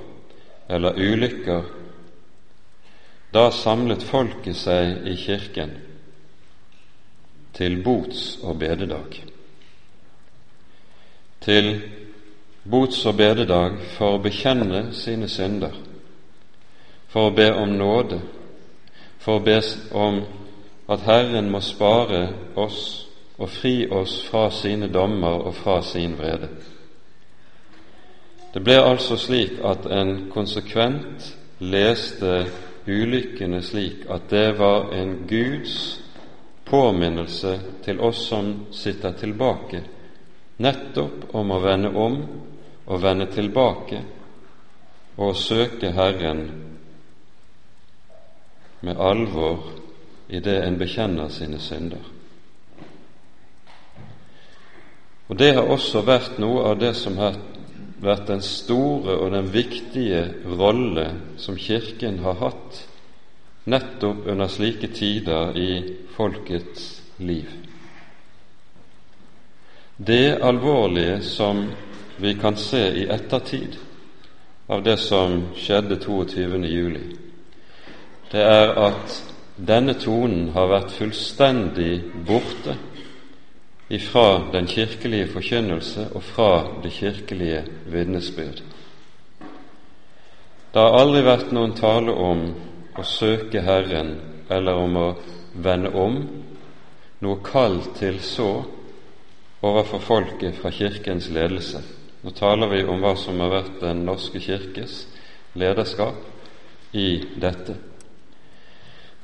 eller 0.70 1.00
ulykker, 1.00 1.64
da 3.34 3.50
samlet 3.52 4.06
folket 4.06 4.56
seg 4.56 5.08
i 5.10 5.16
kirken 5.20 5.74
til 7.58 7.80
bots- 7.84 8.38
og 8.44 8.60
bededag. 8.62 9.18
Til 11.42 11.72
bots- 12.64 13.06
og 13.06 13.18
bededag 13.18 13.82
for 13.98 14.18
å 14.18 14.22
bekjenne 14.22 14.92
sine 14.94 15.28
synder, 15.32 15.74
for 17.10 17.32
å 17.32 17.36
be 17.36 17.50
om 17.56 17.74
nåde, 17.80 18.22
for 19.20 19.40
å 19.40 19.44
be 19.44 19.58
om 19.92 20.22
at 20.88 21.04
Herren 21.08 21.50
må 21.52 21.64
spare 21.66 22.30
oss 22.56 23.07
og 23.38 23.50
fri 23.50 23.88
oss 23.94 24.22
fra 24.30 24.50
sine 24.52 24.90
dommer 24.94 25.46
og 25.46 25.56
fra 25.56 25.82
sin 25.82 26.18
vrede. 26.18 26.50
Det 28.54 28.64
ble 28.66 28.80
altså 28.82 29.18
slik 29.20 29.60
at 29.66 29.86
en 29.92 30.30
konsekvent 30.34 31.28
leste 31.60 32.48
ulykkene 32.88 33.62
slik 33.62 34.08
at 34.10 34.30
det 34.32 34.58
var 34.58 34.90
en 34.96 35.14
Guds 35.30 35.76
påminnelse 36.66 37.60
til 37.86 38.00
oss 38.02 38.24
som 38.30 38.54
sitter 38.72 39.14
tilbake, 39.20 39.84
nettopp 40.58 41.36
om 41.38 41.52
å 41.52 41.62
vende 41.62 41.94
om 41.94 42.18
og 42.88 43.04
vende 43.04 43.28
tilbake 43.32 44.02
og 45.18 45.36
søke 45.36 45.92
Herren 45.92 46.44
med 48.82 49.00
alvor 49.00 49.74
i 50.30 50.40
det 50.40 50.60
en 50.64 50.78
bekjenner 50.80 51.30
sine 51.30 51.60
synder. 51.60 52.17
Og 55.28 55.36
Det 55.38 55.54
har 55.54 55.68
også 55.68 56.02
vært 56.08 56.38
noe 56.40 56.64
av 56.70 56.80
det 56.80 56.94
som 56.96 57.18
har 57.20 57.36
vært 58.02 58.28
den 58.30 58.42
store 58.46 59.18
og 59.18 59.32
den 59.34 59.50
viktige 59.52 60.22
rolle 60.46 61.10
som 61.42 61.58
Kirken 61.60 62.22
har 62.24 62.38
hatt 62.40 62.84
nettopp 63.68 64.28
under 64.32 64.48
slike 64.48 64.88
tider 64.96 65.58
i 65.58 65.72
folkets 66.16 67.02
liv. 67.20 67.50
Det 69.98 70.38
alvorlige 70.42 71.22
som 71.26 71.66
vi 72.18 72.34
kan 72.40 72.56
se 72.58 72.84
i 73.02 73.08
ettertid 73.10 73.76
av 74.70 74.84
det 74.84 74.98
som 75.02 75.42
skjedde 75.58 75.98
22. 76.00 76.62
juli, 76.70 77.04
det 78.32 78.44
er 78.44 78.74
at 78.88 79.18
denne 79.58 79.98
tonen 79.98 80.52
har 80.54 80.70
vært 80.70 80.94
fullstendig 81.00 82.04
borte 82.28 82.78
ifra 83.90 84.52
den 84.52 84.68
kirkelige 84.68 85.28
forkynnelse 85.32 86.08
og 86.16 86.24
fra 86.24 86.52
det 86.84 86.92
kirkelige 86.92 87.64
vitnesbyrd. 87.86 88.62
Det 90.74 90.84
har 90.84 90.98
aldri 91.00 91.24
vært 91.26 91.54
noen 91.56 91.74
tale 91.78 92.14
om 92.14 92.44
å 92.98 93.06
søke 93.08 93.64
Herren 93.64 94.18
eller 94.50 94.78
om 94.78 94.98
å 95.00 95.08
vende 95.56 95.94
om, 95.96 96.20
noe 97.24 97.40
kall 97.44 97.80
til 97.98 98.20
så 98.22 98.52
overfor 99.66 100.04
folket 100.04 100.60
fra 100.60 100.72
Kirkens 100.72 101.32
ledelse. 101.34 101.82
Nå 102.22 102.34
taler 102.36 102.70
vi 102.70 102.84
om 102.86 103.02
hva 103.02 103.16
som 103.18 103.40
har 103.40 103.54
vært 103.54 103.80
Den 103.82 104.04
norske 104.06 104.42
kirkes 104.42 105.06
lederskap 105.58 106.18
i 106.94 107.24
dette. 107.40 107.78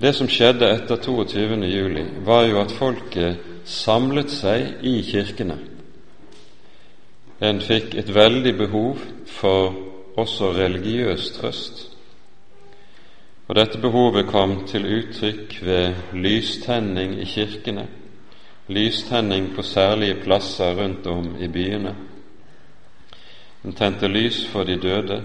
Det 0.02 0.14
som 0.16 0.28
skjedde 0.28 0.70
etter 0.74 0.98
22. 0.98 1.60
juli, 1.70 2.06
var 2.26 2.48
jo 2.48 2.60
at 2.62 2.72
folket 2.74 3.38
samlet 3.66 4.32
seg 4.34 4.82
i 4.82 4.98
kirkene. 5.06 5.58
En 7.44 7.62
fikk 7.62 7.94
et 8.00 8.10
veldig 8.16 8.54
behov 8.58 9.02
for 9.28 9.76
også 10.18 10.52
religiøs 10.58 11.32
trøst. 11.38 11.90
Og 13.48 13.56
Dette 13.56 13.78
behovet 13.78 14.28
kom 14.32 14.64
til 14.68 14.88
uttrykk 14.88 15.58
ved 15.62 16.16
lystenning 16.16 17.20
i 17.22 17.26
kirkene, 17.28 17.88
lystenning 18.68 19.52
på 19.56 19.62
særlige 19.62 20.22
plasser 20.24 20.76
rundt 20.80 21.08
om 21.08 21.36
i 21.40 21.48
byene. 21.48 21.96
En 23.66 23.74
tente 23.74 24.08
lys 24.08 24.46
for 24.48 24.64
de 24.64 24.80
døde, 24.80 25.24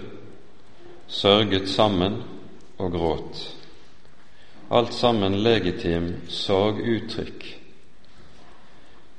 sørget 1.07 1.69
sammen 1.69 2.23
og 2.79 2.93
gråt. 2.93 3.58
Alt 4.71 4.93
sammen 4.93 5.39
legitim 5.43 6.11
sorguttrykk. 6.29 7.45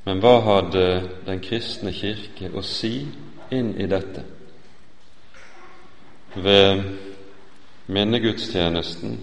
Men 0.05 0.21
hva 0.21 0.35
hadde 0.45 0.83
Den 1.25 1.41
kristne 1.41 1.93
kirke 1.93 2.51
å 2.53 2.61
si 2.61 3.07
inn 3.49 3.71
i 3.81 3.87
dette? 3.89 4.23
Ved 6.37 6.83
minnegudstjenesten 7.89 9.17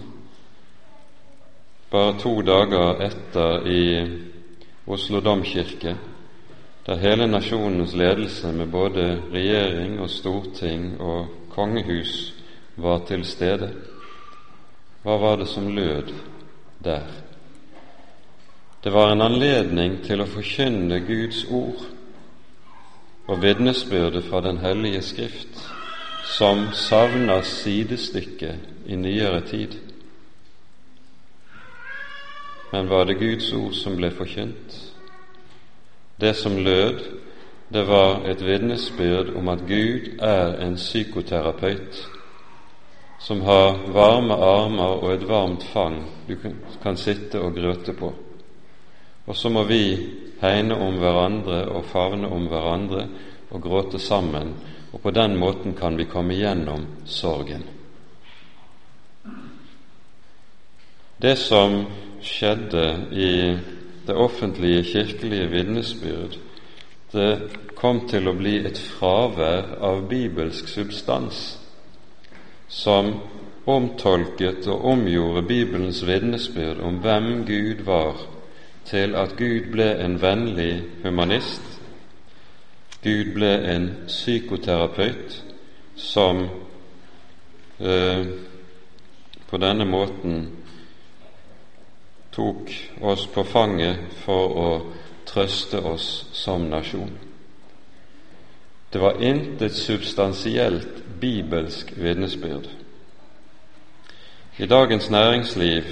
bare 1.91 2.17
to 2.19 2.41
dager 2.43 2.99
etter 3.07 3.67
i 3.71 3.83
Oslo 4.87 5.21
domkirke, 5.23 5.95
der 6.87 6.99
hele 6.99 7.27
nasjonens 7.31 7.95
ledelse 7.95 8.51
med 8.51 8.67
både 8.71 9.13
regjering 9.31 9.99
og 10.03 10.11
storting 10.11 10.97
og 10.99 11.31
kongehus 11.55 12.33
var 12.75 13.05
til 13.07 13.23
stede, 13.25 13.71
hva 15.07 15.15
var 15.17 15.37
det 15.37 15.45
som 15.47 15.69
lød 15.75 16.09
der? 16.83 17.03
Det 18.83 18.91
var 18.93 19.11
en 19.11 19.21
anledning 19.21 20.01
til 20.03 20.19
å 20.19 20.25
forkynne 20.27 20.97
Guds 21.07 21.45
ord 21.47 21.85
og 23.27 23.39
vitnesbyrdet 23.39 24.25
fra 24.27 24.41
Den 24.43 24.59
hellige 24.59 25.01
Skrift, 25.01 25.61
som 26.27 26.65
savner 26.75 27.41
sidestykke 27.41 28.51
i 28.85 28.97
nyere 28.99 29.39
tid. 29.47 29.77
Men 32.73 32.91
var 32.91 33.07
det 33.07 33.19
Guds 33.23 33.53
ord 33.53 33.79
som 33.79 33.95
ble 33.95 34.11
forkynt? 34.11 34.75
Det 36.19 36.35
som 36.35 36.59
lød, 36.59 36.99
det 37.71 37.87
var 37.87 38.27
et 38.27 38.43
vitnesbyrd 38.43 39.31
om 39.39 39.47
at 39.55 39.63
Gud 39.71 40.19
er 40.19 40.59
en 40.67 40.75
psykoterapeut 40.75 42.03
som 43.19 43.41
har 43.41 43.77
varme 43.93 44.33
armer 44.33 45.01
og 45.01 45.11
et 45.13 45.25
varmt 45.27 45.63
fang 45.73 45.99
du 46.27 46.35
kan 46.83 46.97
sitte 46.97 47.41
og 47.41 47.55
grøte 47.55 47.93
på. 47.97 48.11
Og 49.27 49.35
så 49.35 49.49
må 49.49 49.63
vi 49.67 49.81
hegne 50.41 50.77
om 50.77 50.99
hverandre 51.01 51.63
og 51.73 51.87
favne 51.91 52.29
om 52.31 52.45
hverandre 52.47 53.07
og 53.51 53.61
gråte 53.63 53.99
sammen, 53.99 54.53
og 54.93 55.01
på 55.01 55.11
den 55.11 55.35
måten 55.39 55.75
kan 55.75 55.97
vi 55.97 56.05
komme 56.07 56.37
gjennom 56.37 56.85
sorgen. 57.05 57.65
Det 61.17 61.35
som 61.41 61.85
skjedde 62.21 62.85
i 63.11 63.31
det 64.07 64.15
offentlige 64.15 64.83
kirkelige 64.83 65.47
vitnesbyrd, 65.51 66.37
det 67.11 67.31
kom 67.75 68.05
til 68.09 68.29
å 68.29 68.35
bli 68.37 68.59
et 68.67 68.77
fravær 68.77 69.79
av 69.83 70.05
bibelsk 70.09 70.69
substans 70.69 71.57
som 72.67 73.13
omtolket 73.65 74.67
og 74.67 74.85
omgjorde 74.85 75.43
Bibelens 75.47 76.01
vitnesbyrd 76.07 76.79
om 76.83 76.99
hvem 77.03 77.45
Gud 77.45 77.83
var, 77.85 78.21
til 78.87 79.15
at 79.15 79.35
Gud 79.37 79.71
ble 79.71 79.89
en 79.99 80.15
vennlig 80.21 80.83
humanist, 81.03 81.63
Gud 83.03 83.33
ble 83.35 83.51
en 83.75 83.89
psykoterapeut 84.07 85.43
som 85.95 86.45
eh, 87.79 88.23
på 89.47 89.59
denne 89.61 89.85
måten 89.85 90.47
tok 92.35 92.71
oss 93.01 93.27
på 93.33 93.43
fanget 93.47 94.19
for 94.23 94.57
å 94.63 94.69
trøste 95.27 95.81
oss 95.83 96.27
som 96.37 96.67
nasjon. 96.71 97.13
Det 98.93 99.01
var 99.03 99.21
intet 99.23 99.75
substansielt 99.75 101.03
bibelsk 101.19 101.93
vitnesbyrd. 101.95 102.69
I 104.57 104.65
Dagens 104.65 105.09
Næringsliv 105.09 105.83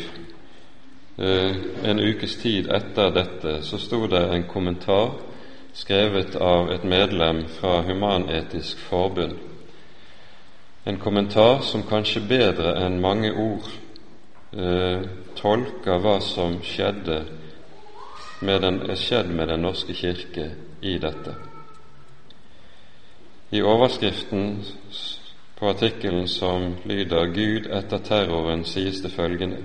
eh, 1.18 1.56
en 1.84 2.00
ukes 2.00 2.36
tid 2.36 2.70
etter 2.72 3.10
dette 3.14 3.60
så 3.64 3.78
sto 3.78 4.08
det 4.08 4.24
en 4.34 4.48
kommentar 4.50 5.12
skrevet 5.76 6.36
av 6.36 6.72
et 6.72 6.84
medlem 6.84 7.44
fra 7.60 7.82
Human-Etisk 7.82 8.80
Forbund. 8.88 9.38
En 10.86 10.98
kommentar 10.98 11.62
som 11.62 11.84
kanskje 11.84 12.22
bedre 12.30 12.76
enn 12.86 13.02
mange 13.02 13.32
ord 13.34 13.68
eh, 14.54 15.04
tolker 15.36 16.00
hva 16.00 16.20
som 16.24 16.62
skjedde 16.64 17.24
med 18.46 18.62
den, 18.62 18.82
er 18.90 18.96
skjedd 19.00 19.32
med 19.34 19.48
Den 19.48 19.66
norske 19.66 19.94
kirke 19.94 20.52
i 20.82 20.98
dette. 21.02 21.36
I 23.52 23.62
overskriften 23.62 24.64
på 25.56 25.70
artikkelen 25.70 26.28
som 26.28 26.76
lyder 26.86 27.26
'Gud 27.26 27.68
etter 27.72 27.98
terroren', 27.98 28.66
sies 28.66 29.02
det 29.02 29.12
følgende 29.12 29.58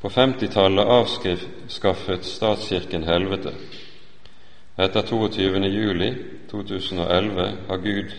På 0.00 0.08
50-tallet 0.08 0.84
avskaffet 0.84 2.24
statskirken 2.24 3.04
helvete. 3.04 3.52
Etter 4.78 5.02
22. 5.02 5.64
juli 5.64 6.14
2011 6.50 7.52
har 7.68 7.76
Gud 7.76 8.12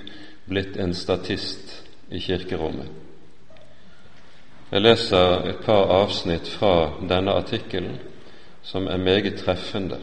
blitt 0.45 0.77
en 0.77 0.93
statist 0.93 1.85
i 2.11 2.19
kirkerommet. 2.19 2.89
Jeg 4.71 4.81
leser 4.81 5.47
et 5.49 5.63
par 5.65 5.87
avsnitt 6.01 6.47
fra 6.47 6.91
denne 7.09 7.31
artikkelen 7.31 7.95
som 8.61 8.87
er 8.87 8.97
meget 8.97 9.39
treffende. 9.39 9.97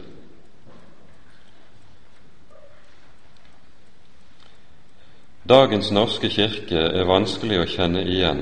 Dagens 5.47 5.91
norske 5.95 6.27
kirke 6.27 6.75
er 6.75 7.05
vanskelig 7.07 7.61
å 7.61 7.67
kjenne 7.71 8.01
igjen, 8.03 8.41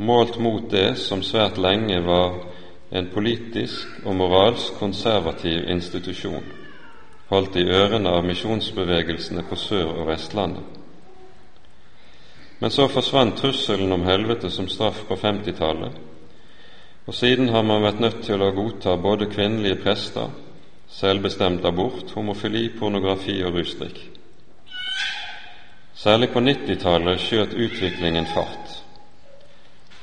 målt 0.00 0.38
mot 0.40 0.70
det 0.72 0.94
som 0.96 1.20
svært 1.20 1.58
lenge 1.60 1.98
var 2.06 2.38
en 2.96 3.10
politisk 3.12 4.06
og 4.06 4.16
moralsk 4.16 4.78
konservativ 4.80 5.66
institusjon, 5.74 6.46
holdt 7.28 7.58
i 7.60 7.66
ørene 7.66 8.08
av 8.08 8.24
misjonsbevegelsene 8.24 9.44
på 9.50 9.58
Sør- 9.66 9.92
og 9.98 10.08
Vestlandet. 10.14 10.64
Men 12.62 12.72
så 12.72 12.88
forsvant 12.88 13.36
trusselen 13.42 13.92
om 13.92 14.08
helvete 14.08 14.48
som 14.48 14.70
straff 14.72 15.04
på 15.04 15.20
50-tallet, 15.20 16.00
og 17.04 17.20
siden 17.20 17.52
har 17.52 17.68
man 17.68 17.84
vært 17.84 18.00
nødt 18.00 18.24
til 18.24 18.40
å 18.40 18.54
godta 18.56 18.96
både 18.96 19.28
kvinnelige 19.28 19.82
prester, 19.84 20.32
selvbestemt 20.88 21.68
abort, 21.68 22.16
homofili, 22.16 22.70
pornografi 22.80 23.42
og 23.44 23.58
rusdrikk. 23.60 24.13
Særlig 26.04 26.34
på 26.34 26.40
90-tallet 26.44 27.20
skjøt 27.20 27.54
utviklingen 27.56 28.26
fart. 28.28 28.72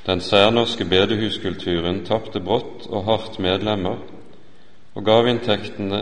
Den 0.06 0.20
særnorske 0.20 0.82
bedehuskulturen 0.90 2.00
tapte 2.08 2.40
brått 2.42 2.88
og 2.90 3.04
hardt 3.06 3.38
medlemmer, 3.38 4.00
og 4.98 5.04
gaveinntektene 5.06 6.00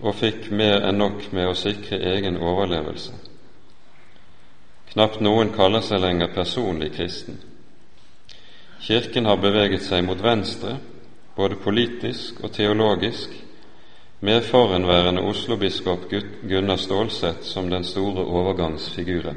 og 0.00 0.16
fikk 0.16 0.48
mer 0.56 0.86
enn 0.88 1.02
nok 1.02 1.26
med 1.36 1.50
å 1.50 1.58
sikre 1.58 2.00
egen 2.14 2.40
overlevelse. 2.40 3.12
Knapt 4.94 5.20
noen 5.20 5.52
kaller 5.52 5.84
seg 5.84 6.00
lenger 6.00 6.32
personlig 6.32 6.94
kristen. 6.96 7.36
Kirken 8.80 9.28
har 9.28 9.36
beveget 9.36 9.84
seg 9.84 10.08
mot 10.08 10.24
venstre, 10.24 10.78
både 11.36 11.60
politisk 11.60 12.40
og 12.40 12.56
teologisk, 12.56 13.43
med 14.24 14.40
forhenværende 14.40 15.20
Oslo-biskop 15.20 15.98
Gunnar 16.48 16.76
Stålsett 16.76 17.44
som 17.44 17.70
den 17.70 17.84
store 17.84 18.24
overgangsfiguren. 18.24 19.36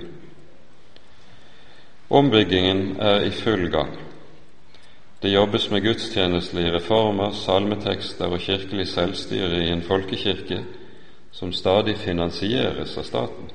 Ombyggingen 2.09 2.95
er 2.99 3.21
i 3.21 3.31
full 3.31 3.69
gang. 3.71 3.97
Det 5.21 5.33
jobbes 5.33 5.71
med 5.71 5.81
gudstjenestelige 5.81 6.71
reformer, 6.75 7.31
salmetekster 7.31 8.25
og 8.25 8.39
kirkelig 8.39 8.87
selvstyre 8.87 9.65
i 9.65 9.69
en 9.69 9.81
folkekirke 9.81 10.61
som 11.31 11.51
stadig 11.53 11.97
finansieres 11.97 12.97
av 12.97 13.03
staten. 13.03 13.49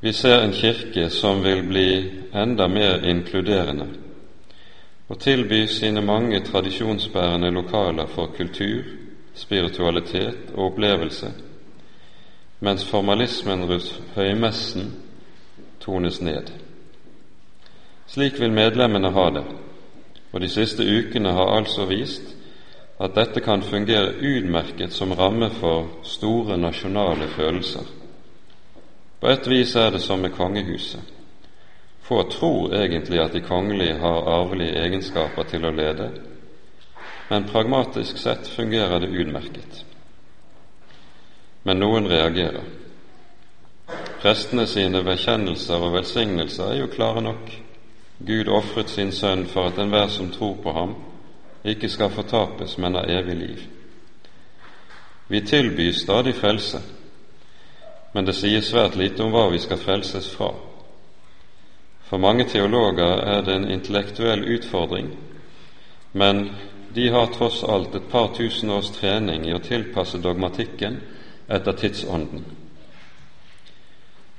Vi 0.00 0.12
ser 0.12 0.44
en 0.44 0.54
kirke 0.54 1.08
som 1.10 1.42
vil 1.42 1.64
bli 1.66 1.88
enda 2.34 2.68
mer 2.68 3.02
inkluderende 3.02 3.88
og 5.08 5.18
tilby 5.18 5.66
sine 5.66 6.00
mange 6.02 6.40
tradisjonsbærende 6.40 7.50
lokaler 7.50 8.06
for 8.06 8.30
kultur, 8.36 8.82
spiritualitet 9.36 10.54
og 10.54 10.72
opplevelse, 10.72 11.32
mens 12.60 12.86
formalismen 12.88 13.64
rundt 13.68 13.90
høymessen 14.14 14.94
tones 15.80 16.20
ned. 16.20 16.48
Slik 18.06 18.40
vil 18.40 18.52
medlemmene 18.52 19.10
ha 19.12 19.26
det, 19.30 19.44
og 20.32 20.40
de 20.40 20.48
siste 20.48 20.82
ukene 20.82 21.32
har 21.36 21.52
altså 21.58 21.84
vist 21.86 22.32
at 23.00 23.14
dette 23.14 23.40
kan 23.44 23.62
fungere 23.62 24.14
utmerket 24.16 24.92
som 24.92 25.12
ramme 25.12 25.50
for 25.50 25.88
store 26.02 26.56
nasjonale 26.56 27.28
følelser. 27.28 27.84
På 29.20 29.28
et 29.28 29.48
vis 29.48 29.74
er 29.76 29.90
det 29.90 30.00
som 30.00 30.18
med 30.18 30.32
kongehuset. 30.32 31.00
Få 32.00 32.22
tror 32.30 32.74
egentlig 32.74 33.20
at 33.20 33.32
de 33.32 33.40
kongelige 33.40 33.98
har 33.98 34.28
arvelige 34.30 34.78
egenskaper 34.84 35.42
til 35.42 35.64
å 35.66 35.72
lede, 35.74 36.10
men 37.28 37.48
pragmatisk 37.48 38.18
sett 38.18 38.48
fungerer 38.48 39.00
det 39.00 39.06
utmerket. 39.06 39.84
Men 41.62 41.80
noen 41.82 42.06
reagerer. 42.06 42.64
Prestene 44.22 44.66
sine 44.66 45.02
bekjennelser 45.06 45.82
og 45.82 45.94
velsignelser 45.94 46.72
er 46.72 46.80
jo 46.80 46.90
klare 46.90 47.22
nok. 47.22 47.50
Gud 48.26 48.48
ofret 48.48 48.90
sin 48.90 49.12
sønn 49.12 49.44
for 49.50 49.68
at 49.70 49.78
enhver 49.78 50.08
som 50.08 50.30
tror 50.32 50.54
på 50.62 50.72
ham, 50.72 50.94
ikke 51.66 51.88
skal 51.90 52.14
fortapes, 52.14 52.78
men 52.78 52.94
ha 52.94 53.02
evig 53.10 53.36
liv. 53.36 53.64
Vi 55.28 55.40
tilbyr 55.40 55.92
stadig 55.92 56.34
frelse, 56.34 56.80
men 58.14 58.26
det 58.26 58.36
sier 58.38 58.62
svært 58.62 58.94
lite 58.96 59.24
om 59.24 59.34
hva 59.34 59.48
vi 59.50 59.58
skal 59.58 59.82
frelses 59.82 60.30
fra. 60.30 60.52
For 62.06 62.22
mange 62.22 62.46
teologer 62.46 63.18
er 63.26 63.42
det 63.42 63.54
en 63.54 63.70
intellektuell 63.70 64.46
utfordring, 64.54 65.10
men 66.12 66.48
de 66.96 67.08
har 67.08 67.26
tross 67.26 67.64
alt 67.64 67.94
et 67.94 68.08
par 68.08 68.30
tusen 68.32 68.70
års 68.72 68.88
trening 68.96 69.42
i 69.44 69.52
å 69.52 69.60
tilpasse 69.60 70.16
dogmatikken 70.24 70.94
etter 71.52 71.76
tidsånden. 71.76 72.46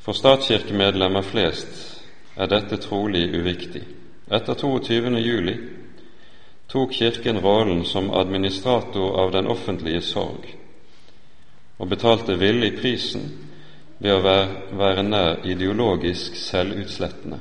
For 0.02 0.18
statskirkemedlemmer 0.18 1.22
flest 1.22 1.76
er 2.34 2.50
dette 2.50 2.80
trolig 2.82 3.28
uviktig. 3.38 3.84
Etter 4.34 4.58
22. 4.58 5.20
juli 5.22 5.54
tok 6.74 6.96
Kirken 6.98 7.38
rollen 7.46 7.84
som 7.86 8.10
administrator 8.10 9.20
av 9.22 9.36
den 9.38 9.52
offentlige 9.54 10.02
sorg 10.02 10.50
og 11.78 11.92
betalte 11.94 12.40
villig 12.42 12.72
prisen 12.80 13.28
ved 14.02 14.16
å 14.18 14.24
være 14.82 15.06
nær 15.06 15.46
ideologisk 15.46 16.42
selvutslettende. 16.42 17.38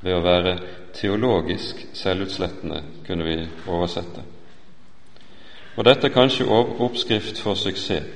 Ved 0.00 0.14
å 0.14 0.22
være 0.22 0.58
teologisk 0.94 1.80
selvutslettende, 1.96 2.82
kunne 3.06 3.24
vi 3.26 3.38
oversette. 3.66 4.22
Og 5.78 5.86
dette 5.86 6.08
er 6.08 6.14
kanskje 6.14 6.46
oppskrift 6.48 7.38
for 7.42 7.58
suksess. 7.58 8.14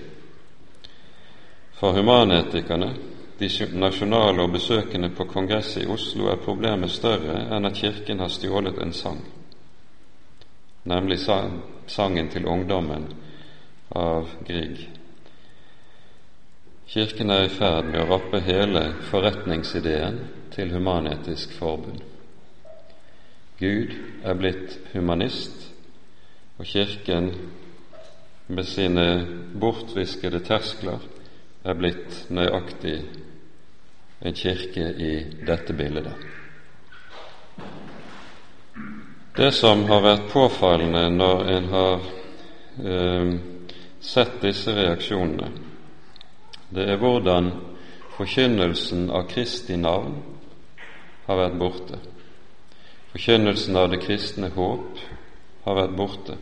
For 1.83 1.97
humanetikerne, 1.99 2.93
de 3.39 3.49
nasjonale 3.75 4.43
og 4.45 4.53
besøkende 4.55 5.09
på 5.11 5.25
kongresset 5.27 5.83
i 5.83 5.89
Oslo, 5.91 6.29
er 6.31 6.43
problemet 6.45 6.91
større 6.95 7.41
enn 7.57 7.67
at 7.67 7.75
Kirken 7.75 8.23
har 8.23 8.31
stjålet 8.31 8.79
en 8.79 8.93
sang, 8.95 9.19
nemlig 10.87 11.19
sangen 11.91 12.29
til 12.31 12.47
ungdommen 12.47 13.09
av 13.99 14.31
Grieg. 14.47 14.85
Kirken 16.93 17.31
er 17.31 17.47
i 17.47 17.49
ferd 17.49 17.87
med 17.89 18.03
å 18.03 18.09
rappe 18.11 18.43
hele 18.45 18.81
forretningsideen 19.09 20.19
til 20.53 20.75
Human-Etisk 20.75 21.55
Forbund. 21.57 22.03
Gud 23.57 23.95
er 24.29 24.37
blitt 24.37 24.75
humanist, 24.93 25.71
og 26.59 26.69
Kirken 26.69 27.31
med 28.53 28.69
sine 28.69 29.07
bortviskede 29.57 30.43
terskler 30.45 31.01
er 31.65 31.81
blitt 31.81 32.27
nøyaktig 32.29 32.99
en 34.21 34.37
kirke 34.37 34.93
i 34.93 35.15
dette 35.49 35.73
bildet. 35.73 36.13
Det 39.41 39.49
som 39.57 39.89
har 39.89 40.05
vært 40.11 40.29
påfallende 40.37 41.09
når 41.17 41.45
en 41.57 41.75
har 41.75 42.09
eh, 42.85 43.37
sett 44.13 44.43
disse 44.45 44.77
reaksjonene, 44.77 45.72
det 46.75 46.89
er 46.89 47.01
hvordan 47.01 47.51
forkynnelsen 48.17 49.11
av 49.11 49.27
Kristi 49.31 49.77
navn 49.77 50.17
har 51.27 51.39
vært 51.39 51.59
borte. 51.61 51.99
Forkynnelsen 53.13 53.77
av 53.77 53.91
det 53.93 54.01
kristne 54.05 54.49
håp 54.55 55.01
har 55.67 55.77
vært 55.77 55.97
borte. 55.97 56.37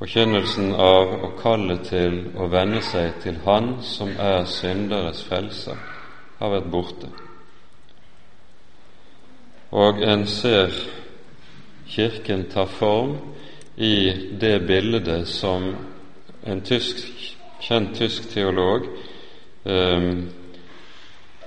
Forkynnelsen 0.00 0.72
av 0.74 1.12
å 1.22 1.28
kalle 1.38 1.76
til 1.86 2.16
å 2.34 2.48
venne 2.50 2.80
seg 2.82 3.20
til 3.22 3.36
Han 3.44 3.76
som 3.86 4.10
er 4.18 4.42
synderes 4.50 5.22
frelser, 5.28 5.78
har 6.40 6.50
vært 6.56 6.72
borte. 6.72 7.12
Og 9.70 10.02
en 10.02 10.26
ser 10.26 10.74
Kirken 11.92 12.48
ta 12.50 12.64
form 12.66 13.14
i 13.76 14.10
det 14.40 14.56
bildet 14.66 15.28
som 15.28 15.70
en 16.42 16.60
tysk, 16.66 17.06
kjent 17.62 17.94
tysk 17.96 18.32
teolog 18.32 18.88
um, 19.64 20.28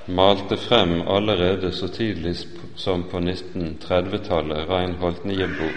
malte 0.05 0.57
frem 0.57 1.01
allerede 1.07 1.71
så 1.71 1.87
tidlig 1.87 2.35
som 2.75 3.03
på 3.03 3.17
1930-tallet, 3.17 4.69
Reinhold 4.69 5.25
Niebuhr, 5.25 5.73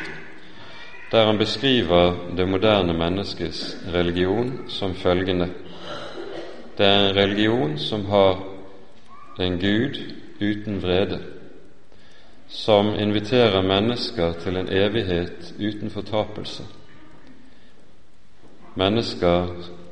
der 1.10 1.26
han 1.26 1.38
beskriver 1.38 2.14
det 2.36 2.48
moderne 2.48 2.92
menneskets 2.92 3.76
religion 3.94 4.52
som 4.68 4.94
følgende. 4.94 5.48
Det 6.78 6.86
er 6.86 7.08
en 7.08 7.16
religion 7.16 7.78
som 7.78 8.06
har 8.06 8.44
en 9.40 9.58
Gud 9.60 9.98
uten 10.40 10.82
vrede, 10.82 11.22
som 12.48 12.94
inviterer 12.94 13.62
mennesker 13.62 14.32
til 14.32 14.56
en 14.56 14.68
evighet 14.68 15.54
uten 15.58 15.90
fortapelse, 15.90 16.62
mennesker 18.74 19.46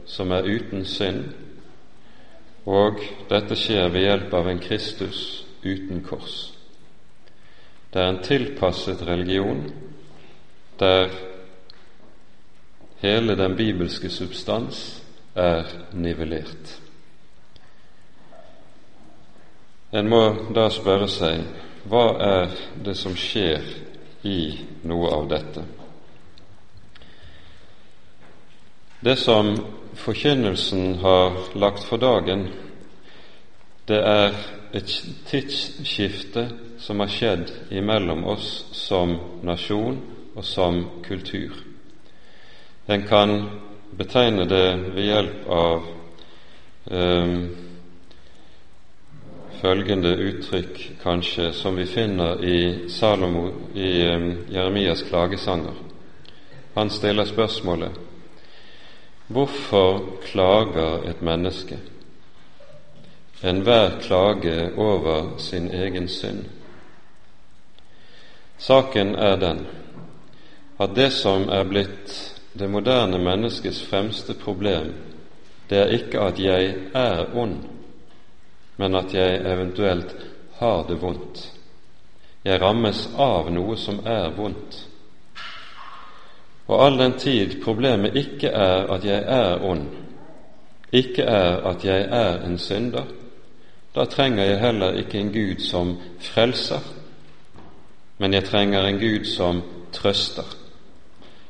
som 0.06 0.30
er 0.30 0.42
uten 0.42 0.85
synd, 0.85 1.24
og 2.66 3.00
dette 3.31 3.57
skjer 3.59 3.88
ved 3.94 4.07
hjelp 4.09 4.35
av 4.35 4.48
en 4.50 4.61
Kristus 4.62 5.20
uten 5.62 6.02
kors. 6.07 6.52
Det 7.92 8.02
er 8.02 8.11
en 8.11 8.22
tilpasset 8.22 9.02
religion 9.07 9.62
der 10.81 11.14
hele 13.00 13.37
den 13.38 13.55
bibelske 13.57 14.11
substans 14.11 15.02
er 15.35 15.70
nivellert. 15.92 16.74
En 19.92 20.11
må 20.11 20.22
da 20.55 20.66
spørre 20.74 21.09
seg 21.09 21.46
hva 21.87 22.07
er 22.18 22.55
det 22.83 22.96
som 22.98 23.14
skjer 23.14 23.62
i 24.26 24.40
noe 24.85 25.12
av 25.14 25.29
dette? 25.31 25.62
Det 29.07 29.14
som 29.22 29.55
forkynnelsen 29.96 30.94
har 31.02 31.59
lagt 31.59 31.85
for 31.85 31.96
dagen, 31.96 32.48
det 33.88 33.98
er 34.02 34.35
et 34.74 34.92
tidsskifte 35.26 36.48
som 36.82 37.00
har 37.00 37.11
skjedd 37.12 37.52
imellom 37.70 38.24
oss 38.28 38.66
som 38.76 39.14
nasjon 39.46 40.00
og 40.35 40.44
som 40.44 40.82
kultur. 41.06 41.54
En 42.87 43.06
kan 43.09 43.37
betegne 43.96 44.44
det 44.44 44.66
ved 44.94 45.06
hjelp 45.06 45.46
av 45.50 45.87
eh, 46.90 47.37
følgende 49.61 50.12
uttrykk, 50.28 50.82
kanskje, 51.02 51.52
som 51.56 51.78
vi 51.78 51.87
finner 51.88 52.44
i, 52.44 52.59
Salomo, 52.92 53.48
i 53.74 53.90
eh, 54.04 54.28
Jeremias 54.52 55.02
klagesanger. 55.09 55.78
Han 56.74 56.90
stiller 56.90 57.24
spørsmålet 57.24 58.02
Hvorfor 59.28 60.00
klager 60.22 61.08
et 61.10 61.22
menneske? 61.22 61.78
Enhver 63.42 64.00
klage 64.00 64.70
over 64.76 65.38
sin 65.38 65.70
egen 65.70 66.08
synd. 66.08 66.44
Saken 68.58 69.14
er 69.14 69.36
den 69.36 69.66
at 70.78 70.94
det 70.96 71.10
som 71.12 71.48
er 71.48 71.64
blitt 71.64 72.14
det 72.52 72.68
moderne 72.70 73.18
menneskets 73.18 73.82
fremste 73.88 74.34
problem, 74.34 74.92
det 75.68 75.78
er 75.78 75.92
ikke 75.96 76.20
at 76.20 76.38
jeg 76.40 76.74
er 76.94 77.24
ond, 77.36 77.56
men 78.76 78.94
at 78.94 79.14
jeg 79.14 79.40
eventuelt 79.40 80.14
har 80.58 80.84
det 80.88 81.00
vondt. 81.02 81.52
Jeg 82.44 82.60
rammes 82.62 83.08
av 83.18 83.50
noe 83.50 83.76
som 83.76 84.00
er 84.06 84.30
vondt. 84.36 84.86
Og 86.66 86.85
all 86.85 86.98
den 86.98 87.14
tid 87.18 87.61
problemet 87.62 88.16
ikke 88.16 88.48
er 88.48 88.90
at 88.94 89.05
jeg 89.05 89.22
er 89.22 89.62
ond, 89.64 89.87
ikke 90.92 91.22
er 91.22 91.62
at 91.70 91.85
jeg 91.85 92.09
er 92.11 92.42
en 92.46 92.59
synder, 92.59 93.05
da 93.94 94.05
trenger 94.05 94.44
jeg 94.44 94.61
heller 94.61 94.98
ikke 95.00 95.18
en 95.18 95.33
Gud 95.33 95.62
som 95.62 95.96
frelser, 96.20 96.83
men 98.18 98.35
jeg 98.35 98.44
trenger 98.44 98.87
en 98.87 98.98
Gud 99.00 99.24
som 99.24 99.62
trøster. 99.92 100.57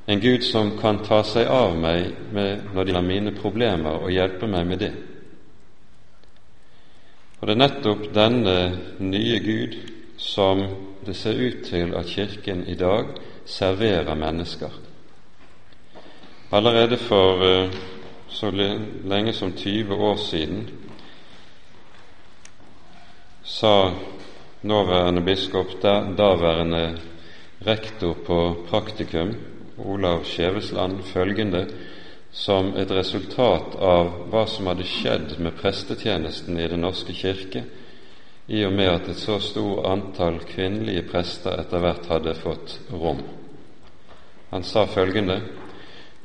En 0.07 0.21
Gud 0.21 0.45
som 0.47 0.77
kan 0.79 1.01
ta 1.03 1.23
seg 1.27 1.49
av 1.51 1.75
meg 1.75 2.13
når 2.33 2.61
det 2.77 2.87
gjelder 2.87 3.03
mine 3.03 3.35
problemer, 3.35 3.99
og 3.99 4.15
hjelpe 4.15 4.47
meg 4.47 4.67
med 4.67 4.79
det. 4.79 4.93
Og 7.41 7.49
det 7.49 7.57
er 7.57 7.63
nettopp 7.65 8.09
denne 8.15 8.57
nye 9.03 9.41
Gud 9.43 9.75
som 10.17 10.63
det 11.07 11.17
ser 11.19 11.39
ut 11.39 11.65
til 11.67 11.95
at 11.95 12.07
Kirken 12.07 12.63
i 12.67 12.75
dag 12.79 13.11
serverer 13.47 14.15
mennesker. 14.15 14.86
Allerede 16.51 16.97
for 16.97 17.45
eh, 17.45 17.71
så 18.29 18.51
lenge 19.05 19.33
som 19.33 19.53
20 19.53 19.95
år 19.95 20.17
siden 20.17 20.69
sa 23.43 23.91
nåværende 24.61 25.21
biskop, 25.21 25.83
daværende 25.83 26.99
rektor 27.67 28.15
på 28.27 28.57
praktikum, 28.71 29.35
Olav 29.79 30.25
Skjevesland, 30.25 31.03
følgende 31.03 31.67
som 32.31 32.77
et 32.77 32.91
resultat 32.91 33.75
av 33.75 34.15
hva 34.31 34.47
som 34.47 34.71
hadde 34.71 34.87
skjedd 34.87 35.37
med 35.43 35.59
prestetjenesten 35.59 36.59
i 36.63 36.71
Den 36.71 36.87
norske 36.87 37.13
kirke, 37.13 37.65
i 38.47 38.63
og 38.65 38.73
med 38.73 38.93
at 38.95 39.09
et 39.09 39.19
så 39.19 39.41
stort 39.43 39.87
antall 39.87 40.39
kvinnelige 40.47 41.09
prester 41.11 41.59
etter 41.59 41.83
hvert 41.83 42.07
hadde 42.07 42.39
fått 42.39 42.79
rom. 42.93 43.23
Han 44.51 44.63
sa 44.63 44.87
følgende 44.87 45.41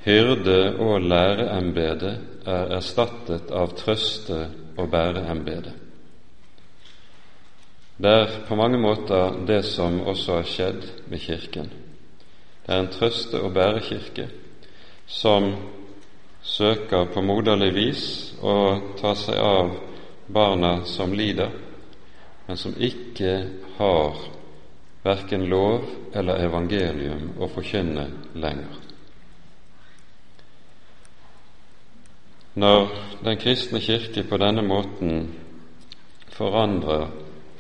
Hyrde- 0.06 0.80
og 0.80 1.02
læreembedet 1.02 2.18
er 2.46 2.76
erstattet 2.78 3.52
av 3.52 3.76
trøste- 3.78 4.50
og 4.78 4.90
bæreembedet. 4.90 5.74
Det 8.02 8.12
er 8.12 8.28
på 8.48 8.56
mange 8.56 8.80
måter 8.82 9.46
det 9.46 9.66
som 9.66 10.00
også 10.02 10.40
har 10.40 10.48
skjedd 10.50 10.88
med 11.08 11.20
Kirken. 11.20 11.70
Det 12.66 12.74
er 12.76 12.80
en 12.80 12.88
trøste- 12.88 13.42
og 13.42 13.54
bærekirke 13.54 14.28
som 15.06 15.56
søker 16.42 17.06
på 17.14 17.22
moderlig 17.22 17.74
vis 17.76 18.34
å 18.42 18.56
ta 18.98 19.14
seg 19.16 19.38
av 19.38 19.76
barna 20.34 20.86
som 20.86 21.14
lider, 21.14 21.50
men 22.48 22.58
som 22.58 22.74
ikke 22.78 23.36
har 23.78 24.18
verken 25.04 25.46
lov 25.50 25.86
eller 26.14 26.46
evangelium 26.46 27.36
å 27.40 27.50
forkynne 27.50 28.08
lenger. 28.34 28.81
Når 32.56 32.90
Den 33.24 33.38
kristne 33.38 33.80
kirke 33.80 34.24
på 34.28 34.38
denne 34.38 34.64
måten 34.66 35.30
forandrer, 36.34 37.08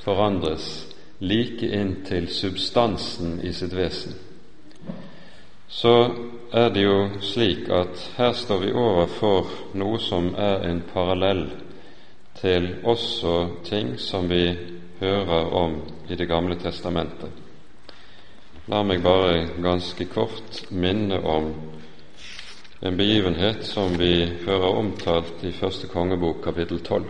forandres 0.03 0.65
like 1.19 1.67
inn 1.67 2.01
til 2.03 2.27
substansen 2.33 3.37
i 3.45 3.53
sitt 3.53 3.75
vesen, 3.77 4.17
så 5.69 5.93
er 6.51 6.73
det 6.73 6.83
jo 6.83 6.97
slik 7.23 7.69
at 7.71 8.03
her 8.17 8.33
står 8.35 8.63
vi 8.65 8.73
overfor 8.73 9.53
noe 9.79 9.99
som 10.01 10.33
er 10.35 10.65
en 10.67 10.81
parallell 10.91 11.45
til 12.41 12.73
også 12.83 13.35
ting 13.63 13.93
som 14.01 14.27
vi 14.27 14.49
hører 14.99 15.53
om 15.55 15.77
i 16.09 16.15
Det 16.15 16.27
gamle 16.27 16.57
testamentet. 16.59 17.29
La 18.67 18.83
meg 18.83 19.03
bare 19.03 19.47
ganske 19.61 20.05
kort 20.11 20.65
minne 20.69 21.21
om 21.23 21.53
en 22.83 22.97
begivenhet 22.97 23.65
som 23.65 23.97
vi 23.97 24.31
hører 24.45 24.77
omtalt 24.77 25.43
i 25.45 25.51
Første 25.51 25.87
kongebok 25.87 26.39
kapittel 26.43 26.79
12. 26.79 27.03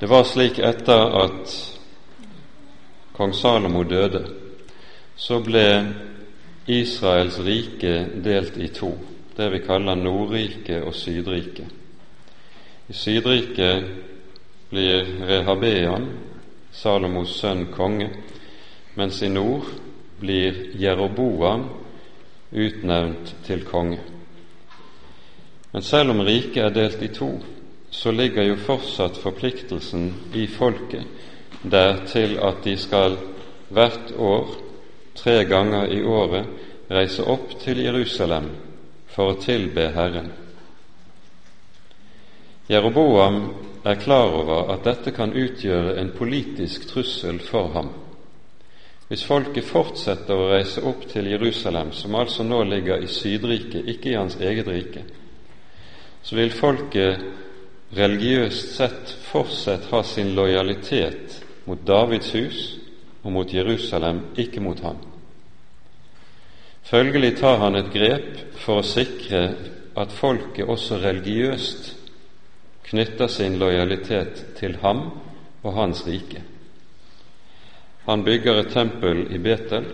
Det 0.00 0.06
var 0.08 0.22
slik 0.22 0.60
etter 0.62 1.16
at 1.24 1.54
kong 3.16 3.34
Salomo 3.34 3.82
døde, 3.82 4.22
så 5.16 5.40
ble 5.42 5.66
Israels 6.70 7.40
rike 7.42 7.96
delt 8.22 8.56
i 8.62 8.70
to, 8.70 8.92
det 9.34 9.50
vi 9.50 9.64
kaller 9.66 9.98
Nordriket 9.98 10.86
og 10.86 10.94
Sydriket. 10.94 11.66
I 12.88 12.94
Sydriket 12.94 13.90
blir 14.70 15.16
Rehabean, 15.26 16.12
Salomos 16.70 17.40
sønn, 17.40 17.72
konge, 17.74 18.12
mens 18.94 19.22
i 19.22 19.34
nord 19.34 19.66
blir 20.22 20.78
Jeroboam 20.78 21.72
utnevnt 22.54 23.34
til 23.46 23.64
konge. 23.66 24.00
Men 25.72 25.82
selv 25.82 26.14
om 26.14 26.22
riket 26.22 26.62
er 26.62 26.74
delt 26.74 27.02
i 27.02 27.10
to, 27.14 27.30
så 27.90 28.12
ligger 28.14 28.46
jo 28.46 28.56
fortsatt 28.66 29.18
forpliktelsen 29.22 30.12
i 30.34 30.46
folket 30.46 31.06
der 31.62 32.04
til 32.06 32.38
at 32.38 32.60
de 32.64 32.76
skal 32.76 33.16
hvert 33.74 34.12
år, 34.18 34.54
tre 35.14 35.44
ganger 35.44 35.86
i 35.86 36.02
året, 36.02 36.46
reise 36.90 37.24
opp 37.24 37.54
til 37.62 37.80
Jerusalem 37.80 38.50
for 39.14 39.32
å 39.32 39.38
tilbe 39.40 39.88
Herren. 39.94 40.30
Jeroboam 42.68 43.40
er 43.84 44.00
klar 44.00 44.34
over 44.36 44.72
at 44.74 44.84
dette 44.84 45.12
kan 45.16 45.32
utgjøre 45.32 45.96
en 46.00 46.12
politisk 46.16 46.88
trussel 46.88 47.40
for 47.44 47.72
ham. 47.74 47.90
Hvis 49.08 49.24
folket 49.28 49.66
fortsetter 49.68 50.38
å 50.38 50.48
reise 50.48 50.82
opp 50.88 51.04
til 51.10 51.28
Jerusalem, 51.28 51.92
som 51.92 52.14
altså 52.16 52.44
nå 52.46 52.62
ligger 52.64 53.02
i 53.04 53.10
Sydriket, 53.10 53.88
ikke 53.88 54.14
i 54.14 54.16
hans 54.16 54.38
eget 54.40 54.68
rike, 54.68 55.02
så 56.24 56.38
vil 56.38 56.54
folket 56.56 57.20
religiøst 57.94 58.76
sett 58.78 59.12
fortsatt 59.28 59.90
ha 59.90 60.00
sin 60.02 60.32
lojalitet 60.34 61.42
mot 61.68 61.82
Davids 61.86 62.32
hus 62.32 62.62
og 63.22 63.32
mot 63.36 63.52
Jerusalem, 63.52 64.22
ikke 64.40 64.64
mot 64.64 64.80
ham. 64.80 65.02
Følgelig 66.84 67.36
tar 67.40 67.60
han 67.60 67.76
et 67.76 67.92
grep 67.92 68.40
for 68.64 68.80
å 68.80 68.88
sikre 68.88 69.44
at 69.96 70.12
folket 70.12 70.68
også 70.68 70.98
religiøst 71.00 71.92
knytter 72.88 73.30
sin 73.32 73.56
lojalitet 73.60 74.42
til 74.58 74.76
ham 74.82 75.06
og 75.62 75.72
hans 75.76 76.04
rike. 76.08 76.42
Han 78.06 78.24
bygger 78.24 78.60
et 78.60 78.72
tempel 78.72 79.26
i 79.32 79.38
Betel, 79.38 79.86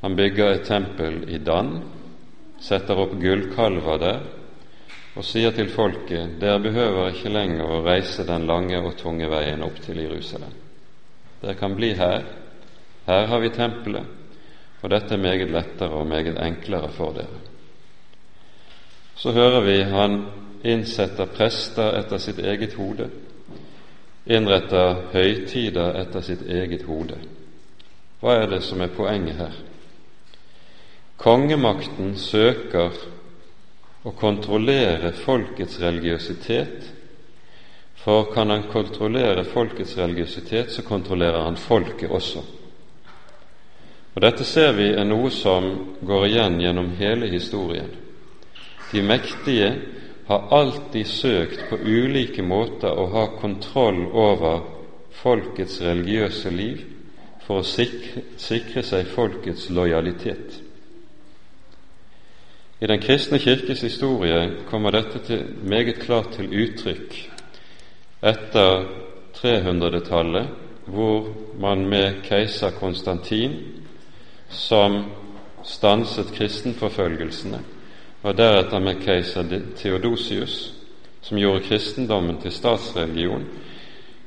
han 0.00 0.16
bygger 0.16 0.54
et 0.54 0.66
tempel 0.66 1.24
i 1.28 1.38
Dan, 1.38 1.80
setter 2.60 2.98
opp 3.02 3.16
gullkalver 3.20 3.98
der 4.00 4.20
og 5.18 5.26
sier 5.26 5.50
til 5.52 5.68
folket 5.72 6.38
dere 6.40 6.60
behøver 6.62 7.10
ikke 7.10 7.32
lenger 7.34 7.66
å 7.66 7.82
reise 7.84 8.24
den 8.28 8.46
lange 8.46 8.78
og 8.78 8.94
tunge 9.00 9.28
veien 9.28 9.62
opp 9.66 9.80
til 9.82 9.98
Jerusalem. 10.00 10.52
Dere 11.40 11.56
kan 11.58 11.74
bli 11.74 11.90
her. 11.98 12.22
Her 13.06 13.26
har 13.26 13.40
vi 13.42 13.50
tempelet, 13.52 14.06
og 14.80 14.92
dette 14.92 15.16
er 15.16 15.22
meget 15.22 15.50
lettere 15.50 15.98
og 15.98 16.06
meget 16.06 16.38
enklere 16.38 16.92
for 16.94 17.16
dere. 17.16 17.40
Så 19.16 19.32
hører 19.36 19.64
vi 19.66 19.80
han 19.82 20.22
innsetter 20.64 21.28
prester 21.34 21.98
etter 21.98 22.20
sitt 22.22 22.38
eget 22.38 22.76
hode, 22.78 23.08
innretter 24.30 25.08
høytider 25.12 25.98
etter 26.00 26.24
sitt 26.24 26.46
eget 26.46 26.86
hode. 26.86 27.18
Hva 28.20 28.36
er 28.38 28.50
det 28.52 28.62
som 28.62 28.80
er 28.84 28.92
poenget 28.94 29.40
her? 29.40 29.56
Kongemakten 31.20 32.14
søker 32.16 32.94
å 34.06 34.12
kontrollere 34.16 35.12
folkets 35.24 35.80
religiøsitet, 35.82 36.86
for 38.00 38.30
kan 38.32 38.48
han 38.48 38.64
kontrollere 38.72 39.44
folkets 39.44 39.98
religiøsitet, 39.98 40.70
så 40.72 40.84
kontrollerer 40.86 41.44
han 41.44 41.58
folket 41.60 42.08
også. 42.10 42.44
Og 44.14 44.22
Dette 44.24 44.44
ser 44.44 44.72
vi 44.78 44.88
er 44.94 45.04
noe 45.04 45.28
som 45.30 45.66
går 46.06 46.26
igjen 46.30 46.56
gjennom 46.62 46.94
hele 46.98 47.28
historien. 47.30 47.90
De 48.90 49.02
mektige 49.06 49.74
har 50.30 50.46
alltid 50.50 51.06
søkt 51.06 51.64
på 51.68 51.76
ulike 51.76 52.42
måter 52.46 52.94
å 52.94 53.08
ha 53.10 53.24
kontroll 53.40 54.04
over 54.14 54.60
folkets 55.18 55.80
religiøse 55.82 56.52
liv 56.54 56.84
for 57.42 57.64
å 57.64 57.66
sikre, 57.66 58.22
sikre 58.38 58.84
seg 58.86 59.08
folkets 59.10 59.64
lojalitet. 59.74 60.60
I 62.78 62.86
Den 62.86 63.02
kristne 63.02 63.40
kirkes 63.42 63.82
historie 63.82 64.44
kommer 64.70 64.94
dette 64.94 65.18
til, 65.26 65.42
meget 65.66 65.98
klart 66.04 66.30
til 66.38 66.46
uttrykk 66.46 67.18
etter 68.22 68.86
300-tallet, 69.40 70.46
hvor 70.86 71.26
man 71.58 71.82
med 71.90 72.22
keiser 72.22 72.70
Konstantin, 72.78 73.58
som 74.48 75.02
stanset 75.66 76.30
kristenforfølgelsene, 76.38 77.64
og 78.22 78.36
deretter 78.36 78.78
med 78.78 79.00
keiser 79.04 79.48
Theodosius, 79.76 80.74
som 81.22 81.38
gjorde 81.38 81.64
kristendommen 81.64 82.40
til 82.40 82.52
statsreligion, 82.52 83.44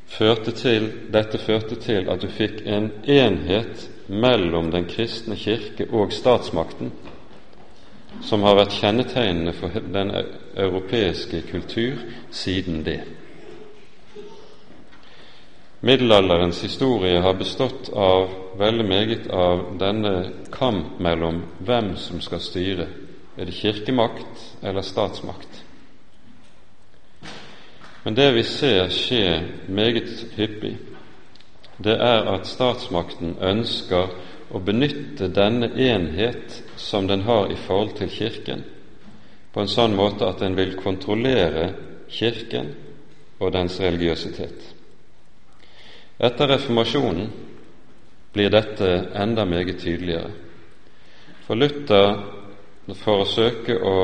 førte 0.08 0.52
til, 0.52 0.90
dette 1.14 1.38
førte 1.38 1.76
til 1.82 2.10
at 2.10 2.22
du 2.22 2.30
fikk 2.30 2.62
en 2.66 2.92
enhet 3.10 3.90
mellom 4.08 4.72
den 4.72 4.86
kristne 4.90 5.38
kirke 5.38 5.88
og 5.92 6.14
statsmakten, 6.14 6.92
som 8.22 8.44
har 8.46 8.58
vært 8.58 8.78
kjennetegnende 8.78 9.54
for 9.58 9.74
den 9.94 10.14
europeiske 10.56 11.42
kultur 11.50 11.98
siden 12.32 12.84
det. 12.86 13.02
Middelalderens 15.84 16.62
historie 16.64 17.20
har 17.22 17.34
bestått 17.36 17.90
av 17.92 18.30
veldig 18.58 18.86
meget 18.88 19.26
av 19.34 19.66
denne 19.82 20.14
kamp 20.54 21.00
mellom 21.04 21.42
hvem 21.60 21.96
som 22.00 22.22
skal 22.24 22.40
styre 22.40 22.88
er 23.38 23.46
det 23.46 23.56
kirkemakt 23.58 24.58
eller 24.62 24.82
statsmakt? 24.82 25.64
Men 28.04 28.16
det 28.16 28.32
vi 28.36 28.44
ser 28.44 28.90
skje 28.92 29.28
meget 29.68 30.26
hyppig, 30.36 30.76
det 31.84 31.96
er 31.96 32.28
at 32.34 32.48
statsmakten 32.48 33.38
ønsker 33.42 34.12
å 34.54 34.60
benytte 34.62 35.32
denne 35.34 35.72
enhet 35.72 36.60
som 36.78 37.08
den 37.08 37.24
har 37.26 37.50
i 37.52 37.58
forhold 37.58 37.96
til 37.98 38.12
Kirken, 38.12 38.62
på 39.54 39.62
en 39.62 39.72
sånn 39.72 39.96
måte 39.96 40.28
at 40.28 40.44
den 40.44 40.58
vil 40.58 40.76
kontrollere 40.78 41.72
Kirken 42.12 42.74
og 43.40 43.54
dens 43.56 43.80
religiøsitet. 43.82 44.70
Etter 46.24 46.52
reformasjonen 46.54 47.32
blir 48.34 48.52
dette 48.54 48.90
enda 49.18 49.46
meget 49.46 49.80
tydeligere. 49.82 50.30
For 51.48 51.58
Luther 51.58 52.43
for 52.92 53.24
å 53.24 53.30
søke 53.30 53.78
å 53.80 53.98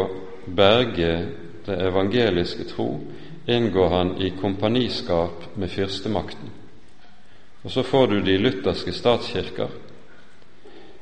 berge 0.45 1.11
det 1.65 1.75
evangeliske 1.89 2.63
tro 2.71 2.93
inngår 3.49 3.89
han 3.89 4.15
i 4.21 4.31
kompaniskap 4.39 5.57
med 5.59 5.71
fyrstemakten. 5.71 6.49
Og 7.63 7.71
så 7.71 7.83
får 7.83 8.07
du 8.07 8.21
de 8.21 8.37
lutherske 8.37 8.93
statskirker, 8.95 9.69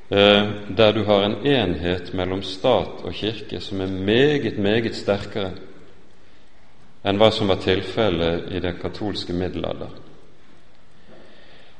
eh, 0.10 0.50
der 0.70 0.92
du 0.94 1.04
har 1.06 1.24
en 1.24 1.46
enhet 1.46 2.14
mellom 2.14 2.42
stat 2.44 3.04
og 3.04 3.14
kirke 3.14 3.60
som 3.62 3.82
er 3.82 3.88
meget, 3.88 4.58
meget 4.58 4.96
sterkere 4.96 5.52
enn 7.04 7.20
hva 7.22 7.30
som 7.32 7.48
var 7.48 7.62
tilfellet 7.64 8.52
i 8.52 8.60
den 8.60 8.80
katolske 8.82 9.34
middelalder. 9.34 9.90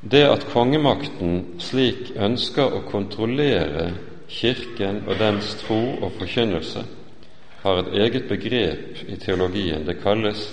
Det 0.02 0.24
at 0.30 0.46
kongemakten 0.54 1.60
slik 1.60 2.14
ønsker 2.16 2.76
å 2.78 2.86
kontrollere 2.92 3.90
Kirken 4.28 5.04
og 5.08 5.20
dens 5.20 5.56
tro 5.62 5.80
og 6.02 6.12
forkynnelse 6.20 6.84
har 7.62 7.80
et 7.80 7.94
eget 8.02 8.28
begrep 8.30 9.04
i 9.08 9.16
teologien. 9.16 9.86
Det 9.88 10.02
kalles 10.04 10.48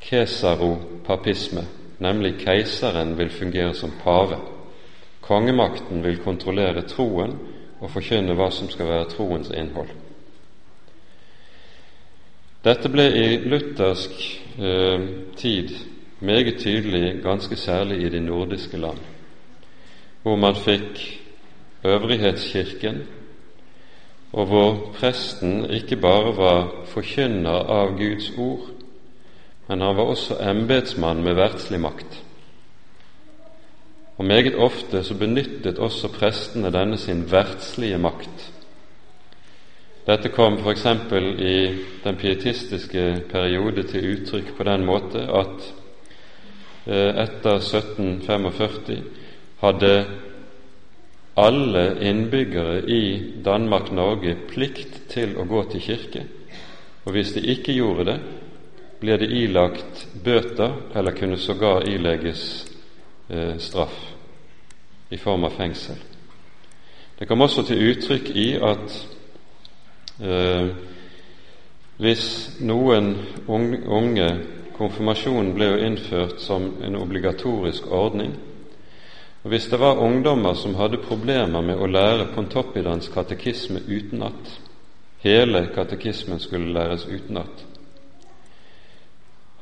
kesaropapisme, 0.00 1.64
nemlig 1.98 2.34
keiseren 2.38 3.18
vil 3.18 3.30
fungere 3.30 3.74
som 3.74 3.92
pave. 4.02 4.40
Kongemakten 5.20 6.04
vil 6.04 6.18
kontrollere 6.18 6.82
troen 6.82 7.38
og 7.80 7.90
forkynne 7.90 8.34
hva 8.34 8.50
som 8.50 8.70
skal 8.70 8.86
være 8.86 9.08
troens 9.10 9.50
innhold. 9.50 9.90
Dette 12.66 12.90
ble 12.90 13.04
i 13.14 13.26
luthersk 13.46 14.22
eh, 14.58 15.02
tid 15.38 15.70
meget 16.20 16.58
tydelig, 16.58 17.22
ganske 17.22 17.56
særlig 17.56 18.02
i 18.02 18.08
de 18.08 18.20
nordiske 18.20 18.76
land, 18.76 18.98
hvor 20.22 20.36
man 20.36 20.56
fikk 20.56 21.02
øvrighetskirken, 21.84 23.02
og 24.32 24.46
hvor 24.46 24.92
presten 24.94 25.70
ikke 25.70 25.96
bare 25.96 26.36
var 26.36 26.68
forkynner 26.86 27.70
av 27.72 27.96
Guds 27.98 28.30
ord, 28.38 28.68
men 29.68 29.80
han 29.80 29.96
var 29.96 30.02
også 30.02 30.38
embetsmann 30.50 31.22
med 31.24 31.34
verdslig 31.34 31.80
makt. 31.80 32.22
Og 34.16 34.24
meget 34.24 34.54
ofte 34.56 35.02
så 35.04 35.14
benyttet 35.14 35.78
også 35.78 36.08
prestene 36.08 36.72
denne 36.72 36.96
sin 36.98 37.24
verdslige 37.30 37.98
makt. 37.98 38.52
Dette 40.06 40.28
kom 40.28 40.58
f.eks. 40.62 40.86
i 41.38 41.56
den 42.04 42.16
pietistiske 42.16 43.22
periode 43.30 43.82
til 43.82 44.12
uttrykk 44.12 44.52
på 44.56 44.64
den 44.64 44.84
måte 44.86 45.24
at 45.26 45.66
eh, 46.86 47.10
etter 47.24 47.58
1745 47.58 49.02
hadde 49.60 49.92
alle 51.36 52.08
innbyggere 52.08 52.80
i 52.90 53.32
Danmark-Norge 53.44 54.36
plikt 54.48 55.02
til 55.12 55.36
å 55.36 55.44
gå 55.44 55.62
til 55.70 55.84
kirke, 55.84 56.24
og 57.04 57.12
hvis 57.12 57.34
de 57.36 57.44
ikke 57.52 57.76
gjorde 57.76 58.08
det, 58.10 58.18
blir 59.00 59.20
det 59.20 59.28
ilagt 59.36 60.06
bøter 60.24 60.72
eller 60.96 61.12
kunne 61.12 61.36
sågar 61.38 61.84
ilegges 61.84 62.66
eh, 63.28 63.58
straff 63.58 63.98
i 65.10 65.16
form 65.20 65.44
av 65.44 65.58
fengsel. 65.58 66.00
Det 67.18 67.28
kom 67.28 67.44
også 67.44 67.66
til 67.68 67.84
uttrykk 67.90 68.30
i 68.32 68.48
at 68.56 68.96
eh, 70.24 70.72
hvis 72.00 72.26
noen 72.60 73.14
unge 73.48 74.30
Konfirmasjonen 74.76 75.54
ble 75.56 75.70
jo 75.70 75.84
innført 75.86 76.42
som 76.44 76.66
en 76.84 76.98
obligatorisk 77.00 77.86
ordning 77.88 78.34
og 79.46 79.50
Hvis 79.52 79.68
det 79.70 79.78
var 79.78 79.98
ungdommer 80.02 80.54
som 80.54 80.74
hadde 80.74 80.98
problemer 80.98 81.62
med 81.62 81.78
å 81.78 81.86
lære 81.86 82.32
Pontoppidans 82.34 83.06
katekisme 83.14 83.78
utenat, 83.86 84.48
hele 85.22 85.60
katekismen 85.74 86.42
skulle 86.42 86.72
læres 86.74 87.04
utenat, 87.06 87.62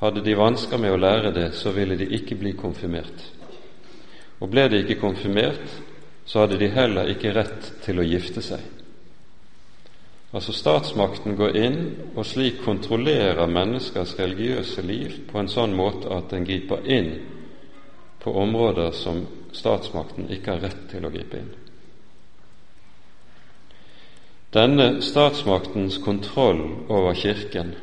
hadde 0.01 0.25
de 0.25 0.39
vansker 0.41 0.81
med 0.81 0.95
å 0.95 1.03
lære 1.03 1.35
det, 1.37 1.51
så 1.61 1.75
ville 1.77 1.99
de 2.01 2.09
ikke 2.17 2.41
bli 2.41 2.55
konfirmert. 2.57 3.27
Og 4.41 4.49
ble 4.49 4.71
de 4.73 4.81
ikke 4.81 4.97
konfirmert, 5.05 5.77
så 6.25 6.47
hadde 6.47 6.63
de 6.65 6.73
heller 6.73 7.13
ikke 7.13 7.37
rett 7.37 7.71
til 7.85 8.01
å 8.01 8.09
gifte 8.09 8.41
seg. 8.41 8.65
Altså 10.33 10.57
statsmakten 10.57 11.37
går 11.37 11.57
inn 11.61 11.81
og 12.17 12.25
slik 12.25 12.65
kontrollerer 12.65 13.45
menneskers 13.53 14.17
religiøse 14.17 14.81
liv 14.83 15.23
på 15.29 15.45
en 15.45 15.57
sånn 15.61 15.77
måte 15.77 16.09
at 16.09 16.33
den 16.33 16.49
griper 16.49 16.89
inn 16.89 17.17
på 18.25 18.33
områder 18.33 18.97
som 18.97 19.27
statsmakten 19.55 20.29
ikke 20.35 20.57
har 20.57 20.67
rett 20.67 20.85
til 20.91 21.07
å 21.07 21.13
gripe 21.15 21.41
inn. 21.41 21.53
Denne 24.55 25.01
statsmaktens 25.03 25.99
kontroll 26.05 26.63
over 26.87 27.17
Kirken 27.19 27.75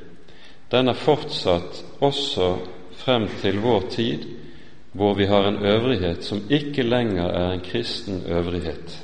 den 0.72 0.88
er 0.88 0.95
fortsatt 0.95 1.82
også 1.99 2.53
frem 3.01 3.26
til 3.41 3.59
vår 3.59 3.89
tid, 3.91 4.24
hvor 4.95 5.17
vi 5.19 5.28
har 5.28 5.47
en 5.47 5.59
øvrighet 5.67 6.24
som 6.24 6.45
ikke 6.47 6.86
lenger 6.88 7.28
er 7.28 7.51
en 7.51 7.63
kristen 7.65 8.24
øvrighet. 8.28 8.95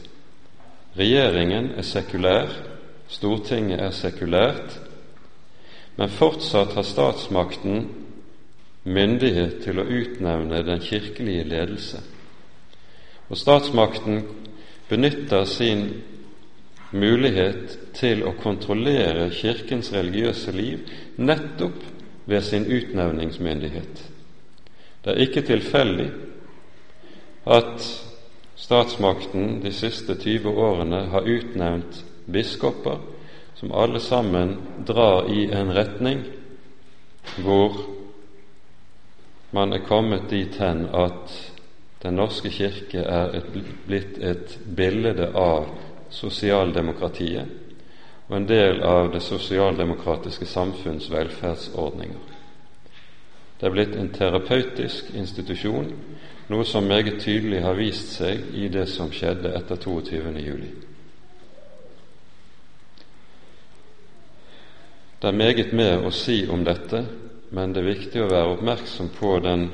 Regjeringen 0.98 1.72
er 1.76 1.84
sekulær, 1.84 2.52
Stortinget 3.08 3.80
er 3.80 3.94
sekulært, 3.96 4.80
men 5.96 6.12
fortsatt 6.12 6.74
har 6.76 6.84
statsmakten 6.84 7.86
myndighet 8.84 9.62
til 9.64 9.80
å 9.80 9.86
utnevne 9.88 10.60
den 10.68 10.84
kirkelige 10.84 11.46
ledelse. 11.48 12.02
Og 13.30 13.38
statsmakten 13.38 14.22
benytter 14.90 15.44
sin 15.46 15.90
mulighet 16.92 17.76
til 17.98 18.24
å 18.24 18.36
kontrollere 18.40 19.30
Kirkens 19.36 19.92
religiøse 19.94 20.54
liv 20.56 20.88
nettopp 21.18 21.84
ved 22.28 22.42
sin 22.44 22.66
utnevningsmyndighet. 22.66 24.04
Det 25.04 25.14
er 25.14 25.24
ikke 25.24 25.44
tilfeldig 25.48 26.08
at 27.48 27.84
statsmakten 28.60 29.60
de 29.64 29.72
siste 29.76 30.16
20 30.20 30.48
årene 30.52 31.04
har 31.12 31.28
utnevnt 31.28 32.02
biskoper 32.32 33.00
som 33.60 33.72
alle 33.72 34.00
sammen 34.04 34.58
drar 34.88 35.30
i 35.32 35.48
en 35.52 35.72
retning 35.76 36.24
hvor 37.44 37.80
man 39.52 39.74
er 39.74 39.86
kommet 39.88 40.28
dit 40.30 40.60
hen 40.60 40.86
at 40.94 41.32
Den 42.02 42.14
norske 42.16 42.50
kirke 42.54 43.02
er 43.02 43.34
et, 43.40 43.48
blitt 43.88 44.18
et 44.22 44.60
bilde 44.78 45.32
av 45.34 45.72
sosialdemokratiet 46.14 47.48
og 48.28 48.36
en 48.38 48.48
del 48.48 48.82
av 48.84 49.12
det 49.14 49.22
sosialdemokratiske 49.24 50.46
samfunns 50.46 51.08
velferdsordninger. 51.12 52.34
Det 53.58 53.66
er 53.66 53.74
blitt 53.74 53.96
en 53.98 54.12
terapeutisk 54.14 55.14
institusjon, 55.16 55.88
noe 56.52 56.66
som 56.68 56.86
meget 56.88 57.22
tydelig 57.24 57.64
har 57.64 57.80
vist 57.80 58.18
seg 58.20 58.52
i 58.54 58.68
det 58.72 58.86
som 58.92 59.10
skjedde 59.12 59.54
etter 59.58 59.80
22. 59.80 60.36
juli. 60.44 60.70
Det 65.18 65.32
er 65.32 65.40
meget 65.40 65.74
mer 65.74 66.06
å 66.06 66.12
si 66.14 66.44
om 66.52 66.62
dette, 66.68 67.02
men 67.50 67.74
det 67.74 67.82
er 67.82 67.94
viktig 67.96 68.22
å 68.22 68.30
være 68.30 68.54
oppmerksom 68.58 69.10
på 69.16 69.38
den 69.42 69.70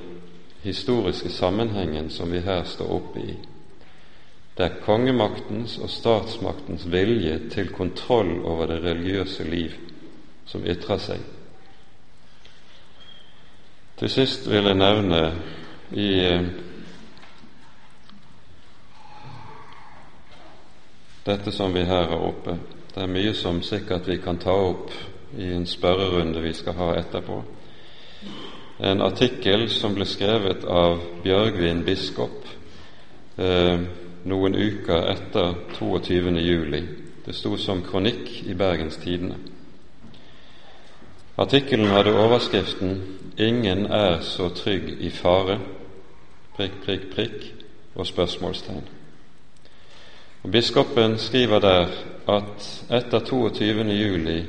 historiske 0.63 1.29
sammenhengen 1.29 2.09
som 2.09 2.31
vi 2.31 2.39
her 2.39 2.63
står 2.63 2.91
oppe 2.91 3.19
i. 3.19 3.35
Det 4.57 4.65
er 4.65 4.81
kongemaktens 4.85 5.77
og 5.81 5.89
statsmaktens 5.89 6.85
vilje 6.91 7.39
til 7.49 7.71
kontroll 7.73 8.41
over 8.45 8.69
det 8.69 8.83
religiøse 8.83 9.43
liv 9.49 9.71
som 10.45 10.65
ytrer 10.65 11.01
seg. 11.01 11.23
Til 13.97 14.09
sist 14.09 14.45
vil 14.49 14.69
jeg 14.69 14.77
nevne 14.77 15.23
i 15.91 16.07
eh, 16.21 16.45
dette 21.25 21.51
som 21.51 21.73
vi 21.73 21.85
her 21.87 22.07
har 22.11 22.21
oppe. 22.29 22.57
Det 22.93 23.01
er 23.01 23.09
mye 23.09 23.33
som 23.33 23.61
sikkert 23.65 24.07
vi 24.07 24.19
kan 24.21 24.37
ta 24.37 24.53
opp 24.53 24.93
i 25.37 25.49
en 25.53 25.65
spørrerunde 25.65 26.41
vi 26.41 26.53
skal 26.53 26.77
ha 26.77 26.93
etterpå. 26.99 27.41
En 28.79 29.01
artikkel 29.01 29.67
som 29.69 29.93
ble 29.93 30.05
skrevet 30.09 30.63
av 30.65 30.97
Bjørgvin 31.21 31.83
biskop 31.85 32.47
eh, 33.37 33.83
noen 34.25 34.55
uker 34.55 35.09
etter 35.11 35.53
22. 35.77 36.33
juli. 36.41 36.81
Det 37.25 37.35
sto 37.37 37.53
som 37.57 37.83
kronikk 37.85 38.31
i 38.49 38.55
Bergens 38.57 38.97
Tidende. 38.97 39.37
Artikkelen 41.37 41.93
hadde 41.93 42.17
overskriften 42.17 43.01
'Ingen 43.37 43.85
er 43.85 44.19
så 44.21 44.49
trygg 44.49 45.01
i 45.01 45.09
fare', 45.09 45.59
prikk, 46.57 46.83
prikk, 46.85 47.15
prikk 47.15 47.53
og 47.95 48.07
spørsmålstegn. 48.07 48.83
Og 50.43 50.51
Biskopen 50.51 51.17
skriver 51.17 51.59
der 51.59 51.87
at 52.27 52.85
etter 52.91 53.19
22. 53.19 53.83
juli 53.89 54.45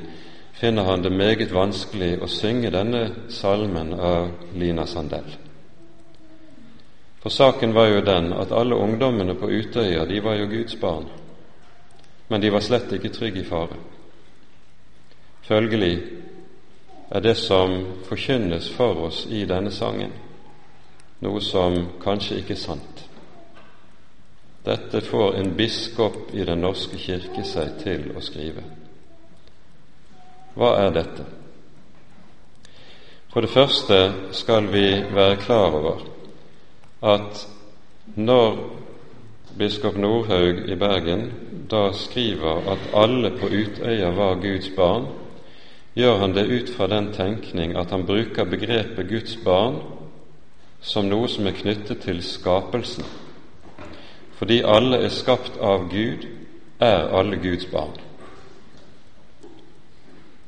finner 0.55 0.83
han 0.83 1.01
det 1.01 1.09
meget 1.09 1.51
vanskelig 1.51 2.15
å 2.23 2.27
synge 2.31 2.71
denne 2.71 3.09
salmen 3.29 3.93
av 3.93 4.29
Lina 4.55 4.85
Sandell. 4.87 5.27
For 7.19 7.29
saken 7.29 7.73
var 7.73 7.89
jo 7.89 8.01
den 8.05 8.31
at 8.33 8.51
alle 8.51 8.75
ungdommene 8.75 9.35
på 9.35 9.49
Utøya 9.49 10.05
de 10.05 10.19
var 10.23 10.37
jo 10.39 10.47
Guds 10.47 10.75
barn, 10.79 11.09
men 12.27 12.41
de 12.41 12.51
var 12.53 12.63
slett 12.63 12.93
ikke 12.93 13.11
trygge 13.11 13.41
i 13.41 13.47
fare. 13.49 13.79
Følgelig 15.45 15.95
er 17.09 17.19
det 17.21 17.35
som 17.37 17.75
forkynnes 18.07 18.69
for 18.77 19.07
oss 19.09 19.25
i 19.29 19.43
denne 19.45 19.71
sangen, 19.71 20.13
noe 21.21 21.41
som 21.41 21.75
kanskje 22.01 22.39
ikke 22.41 22.55
er 22.55 22.63
sant. 22.63 23.03
Dette 24.65 25.01
får 25.05 25.35
en 25.35 25.51
biskop 25.57 26.33
i 26.33 26.45
Den 26.45 26.63
norske 26.65 26.97
kirke 26.97 27.43
seg 27.45 27.77
til 27.83 28.09
å 28.17 28.21
skrive. 28.21 28.84
Hva 30.55 30.75
er 30.79 30.93
dette? 30.95 31.25
For 33.33 33.43
det 33.43 33.51
første 33.51 33.97
skal 34.31 34.69
vi 34.71 34.85
være 35.11 35.41
klar 35.43 35.73
over 35.75 36.05
at 37.03 37.41
når 38.15 38.61
biskop 39.59 39.97
Nordhaug 39.99 40.69
i 40.71 40.77
Bergen 40.79 41.25
da 41.71 41.89
skriver 41.93 42.71
at 42.71 42.87
alle 42.95 43.33
på 43.35 43.49
Utøya 43.51 44.13
var 44.15 44.39
Guds 44.39 44.69
barn, 44.75 45.09
gjør 45.95 46.17
han 46.17 46.35
det 46.35 46.47
ut 46.47 46.71
fra 46.77 46.87
den 46.87 47.11
tenkning 47.13 47.75
at 47.75 47.91
han 47.91 48.05
bruker 48.07 48.47
begrepet 48.47 49.09
Guds 49.09 49.35
barn 49.43 49.81
som 50.81 51.09
noe 51.09 51.27
som 51.27 51.47
er 51.47 51.59
knyttet 51.59 52.03
til 52.05 52.23
skapelsen. 52.23 53.03
Fordi 54.39 54.61
alle 54.63 55.03
er 55.03 55.11
skapt 55.11 55.59
av 55.59 55.89
Gud, 55.91 56.27
er 56.79 57.07
alle 57.15 57.39
Guds 57.43 57.65
barn. 57.71 58.04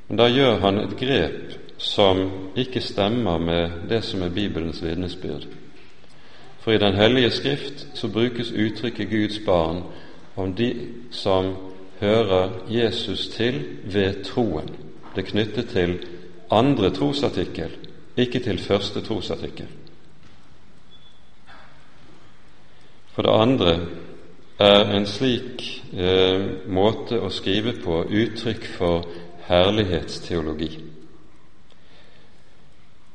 Men 0.07 0.17
da 0.17 0.27
gjør 0.31 0.59
han 0.63 0.79
et 0.79 0.95
grep 0.99 1.55
som 1.77 2.23
ikke 2.57 2.81
stemmer 2.81 3.37
med 3.37 3.87
det 3.89 4.03
som 4.05 4.21
er 4.23 4.33
Bibelens 4.33 4.83
vitnesbyrd. 4.83 5.47
For 6.59 6.71
i 6.71 6.77
Den 6.77 6.95
hellige 6.95 7.31
Skrift 7.31 7.87
så 7.93 8.07
brukes 8.07 8.51
uttrykket 8.51 9.09
Guds 9.09 9.39
barn 9.45 9.83
om 10.35 10.53
de 10.53 10.73
som 11.11 11.55
hører 11.99 12.49
Jesus 12.69 13.27
til 13.27 13.65
ved 13.83 14.23
troen. 14.23 14.69
Det 15.15 15.23
er 15.25 15.31
knyttet 15.31 15.69
til 15.69 15.99
andre 16.51 16.89
trosartikkel, 16.89 17.71
ikke 18.17 18.39
til 18.39 18.59
første 18.59 19.01
trosartikkel. 19.01 19.67
For 23.13 23.21
det 23.21 23.41
andre 23.41 23.79
er 24.59 24.91
en 24.93 25.05
slik 25.05 25.63
eh, 25.93 26.43
måte 26.67 27.17
å 27.21 27.29
skrive 27.33 27.73
på 27.81 28.03
uttrykk 28.05 28.67
for 28.77 29.07
herlighetsteologi. 29.47 30.83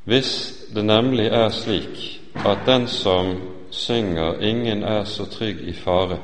Hvis 0.04 0.54
det 0.74 0.84
nemlig 0.84 1.26
er 1.26 1.48
slik 1.48 2.20
at 2.34 2.58
den 2.66 2.86
som 2.86 3.36
synger 3.70 4.34
'Ingen 4.40 4.82
er 4.82 5.04
så 5.04 5.24
trygg 5.24 5.60
i 5.60 5.72
fare', 5.72 6.18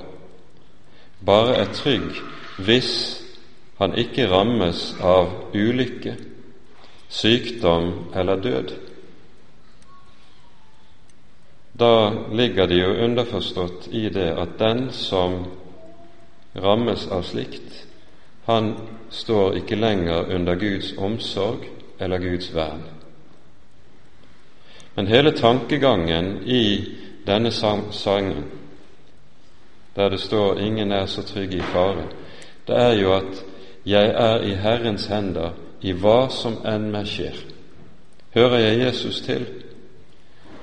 bare 1.26 1.54
er 1.56 1.72
trygg 1.72 2.10
hvis 2.58 3.22
han 3.78 3.94
ikke 3.94 4.30
rammes 4.30 4.96
av 5.00 5.30
ulykke, 5.54 6.16
sykdom 7.08 7.92
eller 8.14 8.36
død, 8.36 8.74
da 11.80 12.10
ligger 12.32 12.66
det 12.66 12.80
jo 12.80 13.04
underforstått 13.04 13.88
i 13.92 14.08
det 14.08 14.30
at 14.38 14.58
den 14.58 14.92
som 14.92 15.44
rammes 16.56 17.06
av 17.06 17.22
slikt, 17.22 17.87
han 18.48 18.74
står 19.10 19.58
ikke 19.60 19.76
lenger 19.76 20.34
under 20.34 20.54
Guds 20.54 20.94
omsorg 20.98 21.68
eller 22.00 22.18
Guds 22.18 22.54
vern. 22.54 22.82
Men 24.94 25.06
hele 25.06 25.32
tankegangen 25.36 26.42
i 26.46 26.84
denne 27.26 27.50
sangen, 27.90 28.44
der 29.96 30.08
det 30.08 30.20
står 30.20 30.54
'Ingen 30.54 30.92
er 30.92 31.06
så 31.06 31.22
trygg 31.22 31.54
i 31.54 31.60
fare', 31.60 32.08
det 32.66 32.76
er 32.76 32.92
jo 32.92 33.12
at 33.12 33.44
jeg 33.86 34.08
er 34.08 34.40
i 34.40 34.54
Herrens 34.54 35.06
hender 35.06 35.50
i 35.82 35.92
hva 35.92 36.28
som 36.30 36.56
enn 36.64 36.90
meg 36.90 37.06
skjer. 37.06 37.36
Hører 38.34 38.58
jeg 38.58 38.78
Jesus 38.78 39.20
til, 39.20 39.46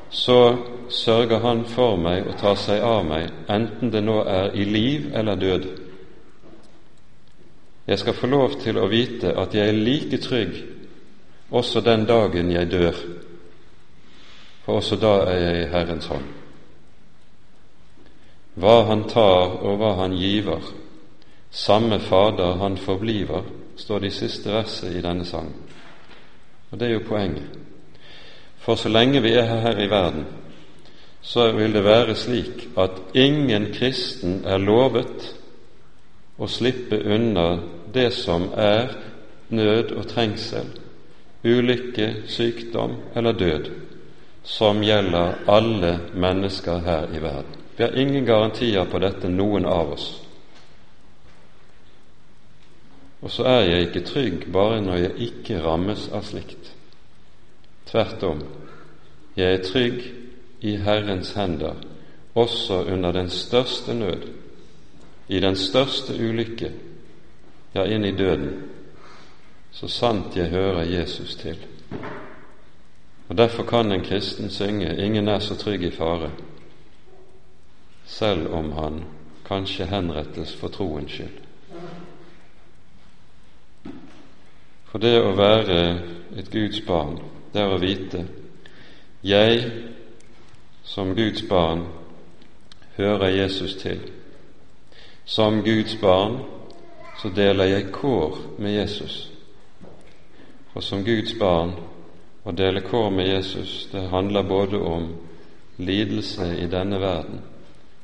så 0.10 0.58
sørger 0.90 1.40
Han 1.40 1.66
for 1.66 1.96
meg 1.96 2.28
og 2.28 2.38
tar 2.38 2.56
seg 2.56 2.82
av 2.82 3.06
meg, 3.06 3.30
enten 3.50 3.92
det 3.92 4.04
nå 4.04 4.24
er 4.24 4.52
i 4.54 4.64
liv 4.64 5.12
eller 5.14 5.36
død. 5.36 5.85
Jeg 7.88 8.00
skal 8.00 8.14
få 8.14 8.28
lov 8.28 8.56
til 8.62 8.78
å 8.82 8.88
vite 8.90 9.36
at 9.38 9.54
jeg 9.54 9.70
er 9.70 9.78
like 9.78 10.18
trygg 10.18 10.56
også 11.52 11.82
den 11.86 12.06
dagen 12.06 12.52
jeg 12.52 12.72
dør, 12.72 12.96
for 14.66 14.80
også 14.82 14.98
da 14.98 15.14
er 15.30 15.38
jeg 15.40 15.60
i 15.62 15.70
Herrens 15.70 16.08
hånd. 16.10 16.26
Hva 18.56 18.80
han 18.88 19.04
tar 19.12 19.60
og 19.62 19.78
hva 19.78 19.92
han 20.00 20.16
giver, 20.18 20.64
samme 21.52 22.00
Fader 22.00 22.58
han 22.58 22.78
forbliver, 22.78 23.44
står 23.78 24.00
det 24.00 24.08
i 24.08 24.16
siste 24.16 24.52
verset 24.52 24.96
i 24.96 25.04
denne 25.04 25.26
sangen. 25.26 25.54
Og 26.72 26.80
det 26.80 26.88
er 26.88 26.94
jo 26.96 27.08
poenget. 27.08 27.60
For 28.64 28.80
så 28.80 28.90
lenge 28.90 29.22
vi 29.22 29.36
er 29.38 29.46
her 29.46 29.80
i 29.80 29.90
verden, 29.92 30.26
så 31.22 31.52
vil 31.52 31.74
det 31.74 31.84
være 31.84 32.16
slik 32.16 32.68
at 32.78 33.02
ingen 33.14 33.70
kristen 33.74 34.42
er 34.46 34.58
lovet 34.58 35.30
å 36.38 36.48
slippe 36.50 36.98
unna 36.98 37.48
det 37.96 38.12
som 38.14 38.50
er 38.58 38.92
nød 39.50 39.92
og 39.96 40.08
trengsel, 40.12 40.68
ulykke, 41.46 42.14
sykdom 42.28 42.98
eller 43.16 43.32
død, 43.32 43.72
som 44.44 44.84
gjelder 44.84 45.40
alle 45.48 46.00
mennesker 46.14 46.84
her 46.86 47.08
i 47.14 47.22
verden. 47.22 47.56
Vi 47.78 47.84
har 47.84 47.98
ingen 47.98 48.26
garantier 48.26 48.86
på 48.86 49.00
dette, 49.00 49.30
noen 49.30 49.66
av 49.66 49.96
oss. 49.96 50.06
Og 53.22 53.32
så 53.32 53.44
er 53.50 53.62
jeg 53.66 53.88
ikke 53.88 54.06
trygg 54.06 54.46
bare 54.54 54.82
når 54.86 55.02
jeg 55.02 55.30
ikke 55.30 55.64
rammes 55.64 56.08
av 56.14 56.24
slikt. 56.28 56.72
Tvert 57.90 58.24
om, 58.24 58.44
jeg 59.36 59.58
er 59.58 59.66
trygg 59.66 60.02
i 60.62 60.76
Herrens 60.78 61.34
hender 61.36 61.76
også 62.36 62.84
under 62.92 63.12
den 63.12 63.30
største 63.30 63.94
nød, 63.94 64.28
i 65.28 65.40
den 65.40 65.56
største 65.56 66.14
ulykke, 66.14 66.72
ja, 67.76 67.86
inn 67.86 68.06
i 68.06 68.16
døden, 68.16 68.64
så 69.72 69.88
sant 69.88 70.36
jeg 70.36 70.50
hører 70.50 70.84
Jesus 70.84 71.36
til. 71.36 71.58
Og 73.30 73.38
Derfor 73.38 73.64
kan 73.64 73.92
en 73.92 74.04
kristen 74.04 74.50
synge 74.50 74.96
'Ingen 74.96 75.28
er 75.28 75.40
så 75.40 75.56
trygg 75.56 75.84
i 75.84 75.92
fare', 75.92 76.32
selv 78.06 78.54
om 78.54 78.72
han 78.72 79.04
kanskje 79.46 79.86
henrettes 79.86 80.56
for 80.56 80.68
troens 80.68 81.12
skyld. 81.12 81.40
For 84.86 85.00
det 85.00 85.22
å 85.22 85.36
være 85.36 86.02
et 86.38 86.52
Guds 86.52 86.82
barn, 86.88 87.20
det 87.54 87.62
er 87.62 87.74
å 87.74 87.78
vite 87.78 88.28
jeg 89.24 89.72
som 90.84 91.16
Guds 91.16 91.42
barn 91.50 91.88
hører 92.98 93.28
Jesus 93.28 93.76
til. 93.76 94.00
Som 95.26 95.64
Guds 95.64 95.96
barn 96.02 96.40
så 97.18 97.30
deler 97.30 97.72
jeg 97.72 97.92
kår 97.96 98.38
med 98.58 98.76
Jesus. 98.76 99.32
Og 100.74 100.84
som 100.84 101.04
Guds 101.04 101.34
barn 101.40 101.74
å 102.44 102.52
dele 102.52 102.84
kår 102.86 103.10
med 103.10 103.28
Jesus, 103.28 103.88
det 103.92 104.08
handler 104.12 104.44
både 104.44 104.78
om 104.78 105.08
lidelse 105.78 106.52
i 106.60 106.68
denne 106.72 107.00
verden 107.00 107.42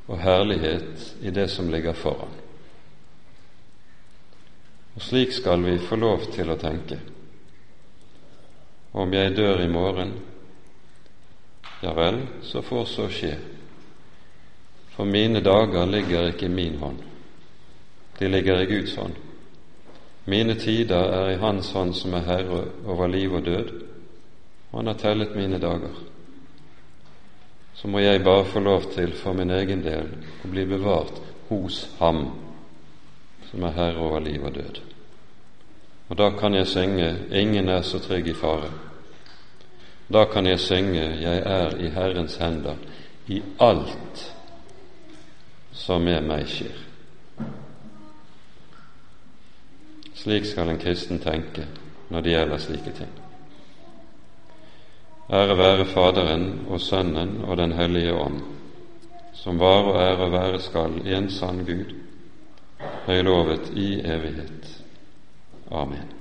og 0.07 0.19
herlighet 0.19 1.11
i 1.21 1.31
det 1.31 1.47
som 1.51 1.69
ligger 1.71 1.93
foran. 1.93 2.31
Og 4.95 5.01
slik 5.01 5.31
skal 5.33 5.63
vi 5.63 5.77
få 5.79 5.95
lov 5.95 6.25
til 6.33 6.51
å 6.51 6.59
tenke. 6.59 6.99
Om 8.91 9.13
jeg 9.13 9.35
dør 9.37 9.61
i 9.63 9.69
morgen, 9.71 10.11
ja 11.81 11.93
vel, 11.95 12.19
så 12.43 12.61
får 12.61 12.85
så 12.85 13.07
skje. 13.09 13.31
For 14.91 15.07
mine 15.07 15.39
dager 15.39 15.87
ligger 15.87 16.27
ikke 16.33 16.49
i 16.49 16.53
min 16.53 16.75
hånd, 16.81 16.99
de 18.21 18.27
ligger 18.27 18.61
i 18.61 18.65
Guds 18.65 18.95
hånd. 18.95 19.13
Mine 20.25 20.53
tider 20.55 21.09
er 21.09 21.29
i 21.31 21.39
Hans 21.41 21.71
hånd 21.73 21.95
som 21.97 22.13
er 22.13 22.27
herre 22.27 22.59
over 22.85 23.07
liv 23.09 23.33
og 23.33 23.45
død. 23.45 23.71
og 24.71 24.79
Han 24.79 24.87
har 24.87 24.93
tellet 24.93 25.35
mine 25.35 25.59
dager. 25.59 25.95
Så 27.73 27.87
må 27.87 27.99
jeg 27.99 28.23
bare 28.23 28.45
få 28.45 28.59
lov 28.59 28.83
til 28.93 29.13
for 29.17 29.33
min 29.33 29.49
egen 29.49 29.81
del 29.83 30.13
å 30.45 30.51
bli 30.51 30.65
bevart 30.65 31.17
hos 31.49 31.87
Ham 31.99 32.27
som 33.49 33.63
er 33.63 33.73
herre 33.75 33.97
over 33.97 34.19
liv 34.19 34.43
og 34.43 34.55
død. 34.55 34.81
Og 36.09 36.17
da 36.17 36.29
kan 36.29 36.53
jeg 36.53 36.67
synge 36.67 37.17
'Ingen 37.31 37.69
er 37.69 37.81
så 37.81 37.99
trygg 37.99 38.27
i 38.27 38.33
fare'. 38.33 38.71
Da 40.13 40.25
kan 40.25 40.45
jeg 40.45 40.59
synge 40.59 41.21
'Jeg 41.21 41.41
er 41.45 41.77
i 41.77 41.89
Herrens 41.89 42.37
hender' 42.37 42.77
i 43.27 43.41
alt 43.59 44.35
som 45.71 46.01
med 46.01 46.21
meg 46.21 46.47
skjer. 46.47 46.90
Slik 50.21 50.45
skal 50.45 50.69
en 50.69 50.77
kristen 50.77 51.19
tenke 51.19 51.65
når 52.13 52.21
det 52.21 52.33
gjelder 52.35 52.61
slike 52.61 52.93
ting. 52.93 53.13
Ære 55.31 55.57
være 55.57 55.85
Faderen 55.89 56.47
og 56.69 56.81
Sønnen 56.81 57.39
og 57.47 57.57
Den 57.57 57.71
hellige 57.71 58.13
ånd, 58.13 58.41
som 59.33 59.59
var 59.59 59.89
og 59.89 60.01
er 60.01 60.21
og 60.21 60.31
være 60.31 60.59
skal 60.61 61.01
i 61.07 61.15
en 61.17 61.29
sann 61.31 61.65
Gud, 61.65 61.95
høylovet 63.07 63.71
i 63.73 63.93
evighet. 64.05 64.83
Amen. 65.71 66.20